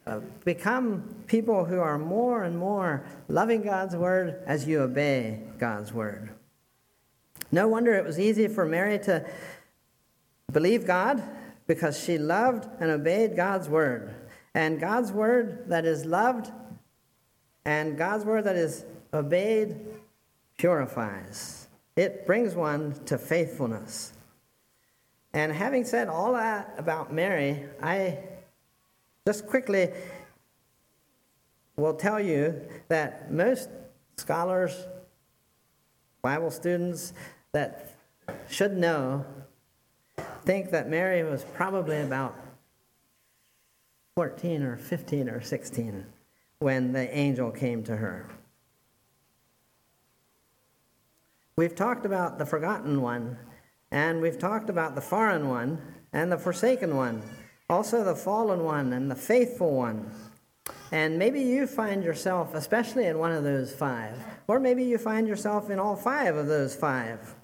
uh, 0.07 0.21
become 0.45 1.03
people 1.27 1.65
who 1.65 1.81
are 1.81 1.99
more 1.99 2.45
and 2.45 2.57
more 2.57 3.05
loving 3.29 3.63
God's 3.63 3.97
word 3.97 4.41
as 4.47 4.67
you 4.67 4.81
obey 4.81 5.41
God's 5.59 5.93
word. 5.93 6.31
No 7.51 7.67
wonder 7.67 7.95
it 7.95 8.05
was 8.05 8.19
easy 8.19 8.47
for 8.49 8.65
Mary 8.65 8.99
to 9.01 9.29
believe 10.53 10.87
God 10.87 11.23
because 11.67 11.99
she 11.99 12.19
loved 12.19 12.69
and 12.81 12.91
obeyed 12.91 13.35
God's 13.35 13.69
word. 13.69 14.15
And 14.55 14.81
God's 14.81 15.11
word 15.13 15.65
that 15.69 15.85
is 15.85 16.05
loved 16.05 16.53
and 17.65 17.99
God's 17.99 18.25
word 18.25 18.45
that 18.45 18.57
is 18.57 18.85
obeyed 19.13 19.77
purifies. 20.57 21.67
It 21.97 22.27
brings 22.27 22.55
one 22.55 22.93
to 23.07 23.19
faithfulness. 23.19 24.13
And 25.33 25.53
having 25.53 25.85
said 25.85 26.09
all 26.09 26.33
that 26.35 26.75
about 26.79 27.13
Mary, 27.13 27.67
I 27.83 28.19
just 29.27 29.47
quickly 29.47 29.91
we'll 31.77 31.95
tell 31.95 32.21
you 32.21 32.63
that 32.89 33.33
most 33.33 33.69
scholars, 34.17 34.87
Bible 36.23 36.51
students 36.51 37.13
that 37.53 37.97
should 38.49 38.77
know, 38.77 39.25
think 40.45 40.71
that 40.71 40.89
Mary 40.89 41.23
was 41.25 41.45
probably 41.55 42.01
about 42.01 42.37
14 44.15 44.63
or 44.63 44.77
15 44.77 45.29
or 45.29 45.41
16 45.43 46.07
when 46.61 46.93
the 46.93 47.15
angel 47.17 47.51
came 47.51 47.83
to 47.83 47.97
her. 47.97 48.27
We've 51.57 51.75
talked 51.75 52.07
about 52.07 52.39
the 52.39 52.47
forgotten 52.47 53.03
one, 53.03 53.39
and 53.91 54.21
we've 54.21 54.39
talked 54.39 54.71
about 54.71 54.95
the 54.95 55.01
foreign 55.01 55.49
one, 55.49 55.81
and 56.13 56.31
the 56.31 56.39
forsaken 56.39 56.97
one, 56.97 57.23
also 57.69 58.05
the 58.05 58.15
fallen 58.15 58.65
one, 58.65 58.93
and 58.93 59.11
the 59.11 59.17
faithful 59.17 59.75
one. 59.75 60.11
And 60.93 61.19
maybe 61.19 61.41
you 61.41 61.67
find 61.67 62.05
yourself, 62.05 62.55
especially 62.55 63.07
in 63.07 63.19
one 63.19 63.33
of 63.33 63.43
those 63.43 63.75
five, 63.75 64.17
or 64.47 64.61
maybe 64.61 64.85
you 64.85 64.99
find 64.99 65.27
yourself 65.27 65.71
in 65.71 65.79
all 65.79 65.97
five 65.97 66.37
of 66.37 66.47
those 66.47 66.75
five. 66.75 67.35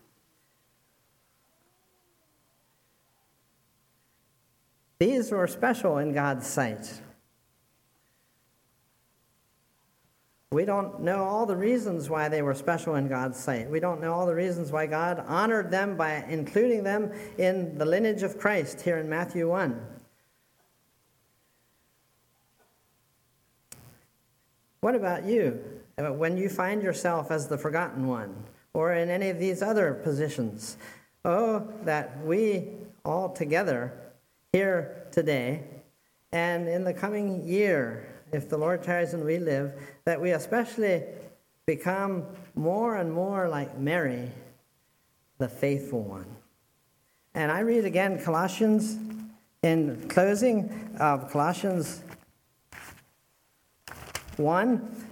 These 4.99 5.33
were 5.33 5.49
special 5.49 5.99
in 5.99 6.13
God's 6.13 6.47
sight. 6.47 7.01
We 10.53 10.65
don't 10.65 11.01
know 11.01 11.25
all 11.25 11.47
the 11.47 11.57
reasons 11.57 12.09
why 12.11 12.29
they 12.29 12.43
were 12.43 12.55
special 12.55 12.95
in 12.95 13.09
God's 13.09 13.39
sight. 13.41 13.69
We 13.69 13.81
don't 13.81 14.01
know 14.01 14.13
all 14.13 14.27
the 14.27 14.35
reasons 14.35 14.71
why 14.71 14.87
God 14.87 15.25
honored 15.27 15.71
them 15.71 15.97
by 15.97 16.25
including 16.29 16.85
them 16.85 17.11
in 17.39 17.77
the 17.79 17.87
lineage 17.87 18.23
of 18.23 18.39
Christ 18.39 18.83
here 18.83 18.99
in 18.99 19.09
Matthew 19.09 19.49
1. 19.49 20.02
What 24.83 24.97
about 24.97 25.25
you? 25.25 25.63
Uh, 25.97 26.13
when 26.13 26.37
you 26.37 26.49
find 26.49 26.83
yourself 26.83 27.31
as 27.31 27.47
the 27.47 27.57
forgotten 27.57 28.09
one, 28.09 28.35
or 28.75 28.95
in 28.95 29.11
any 29.11 29.31
of 29.31 29.39
these 29.39 29.63
other 29.63 29.95
positions, 29.95 30.77
oh, 31.25 31.73
that 31.85 32.21
we 32.25 32.65
all 33.05 33.29
together 33.29 33.93
here 34.53 35.07
today 35.13 35.63
and 36.33 36.69
in 36.69 36.83
the 36.83 36.93
coming 36.93 37.47
year 37.47 38.09
if 38.33 38.49
the 38.49 38.57
Lord 38.57 38.83
tarries 38.83 39.15
and 39.15 39.25
we 39.25 39.39
live, 39.39 39.73
that 40.05 40.21
we 40.21 40.33
especially 40.33 41.05
become 41.65 42.25
more 42.57 42.97
and 42.97 43.13
more 43.13 43.49
like 43.49 43.79
Mary, 43.79 44.33
the 45.39 45.49
faithful 45.49 46.03
one. 46.03 46.27
And 47.35 47.53
I 47.53 47.61
read 47.61 47.85
again 47.85 48.21
Colossians 48.21 48.99
In 49.63 50.09
closing 50.09 50.97
of 50.99 51.31
Colossians 51.31 52.03
1 54.37 55.07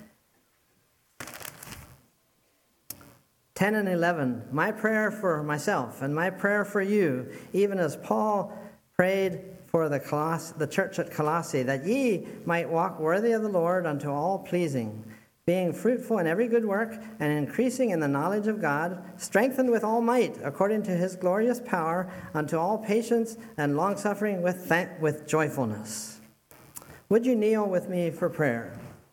10 3.61 3.75
and 3.75 3.91
11, 3.91 4.43
my 4.51 4.73
prayer 4.73 5.11
for 5.11 5.43
myself 5.43 6.01
and 6.01 6.15
my 6.15 6.31
prayer 6.31 6.65
for 6.65 6.81
you, 6.81 7.31
even 7.53 7.79
as 7.79 7.95
Paul 7.95 8.57
prayed 8.97 9.43
for 9.67 9.91
the, 9.91 10.01
Coloss- 10.01 10.57
the 10.57 10.67
church 10.67 10.99
at 10.99 11.11
Colossae, 11.11 11.63
that 11.65 11.85
ye 11.85 12.27
might 12.47 12.71
walk 12.71 12.99
worthy 12.99 13.33
of 13.33 13.43
the 13.43 13.51
Lord 13.51 13.85
unto 13.85 14.11
all 14.11 14.39
pleasing, 14.39 15.05
being 15.45 15.75
fruitful 15.75 16.21
in 16.21 16.27
every 16.27 16.49
good 16.49 16.65
work 16.65 16.95
and 17.19 17.31
increasing 17.31 17.91
in 17.91 18.01
the 18.01 18.09
knowledge 18.09 18.47
of 18.47 18.63
God, 18.63 19.05
strengthened 19.19 19.71
with 19.71 19.85
all 19.85 20.01
might 20.01 20.39
according 20.43 20.83
to 20.85 20.93
his 20.93 21.15
glorious 21.15 21.61
power, 21.61 22.11
unto 22.33 22.57
all 22.57 22.79
patience 22.79 23.37
and 23.59 23.77
longsuffering 23.77 24.41
with, 24.41 24.57
thank- 24.57 25.03
with 25.03 25.29
joyfulness. 25.29 26.21
Would 27.11 27.27
you 27.27 27.37
kneel 27.37 27.67
with 27.67 27.91
me 27.91 28.11
for 28.11 28.31
prayer? 28.31 28.80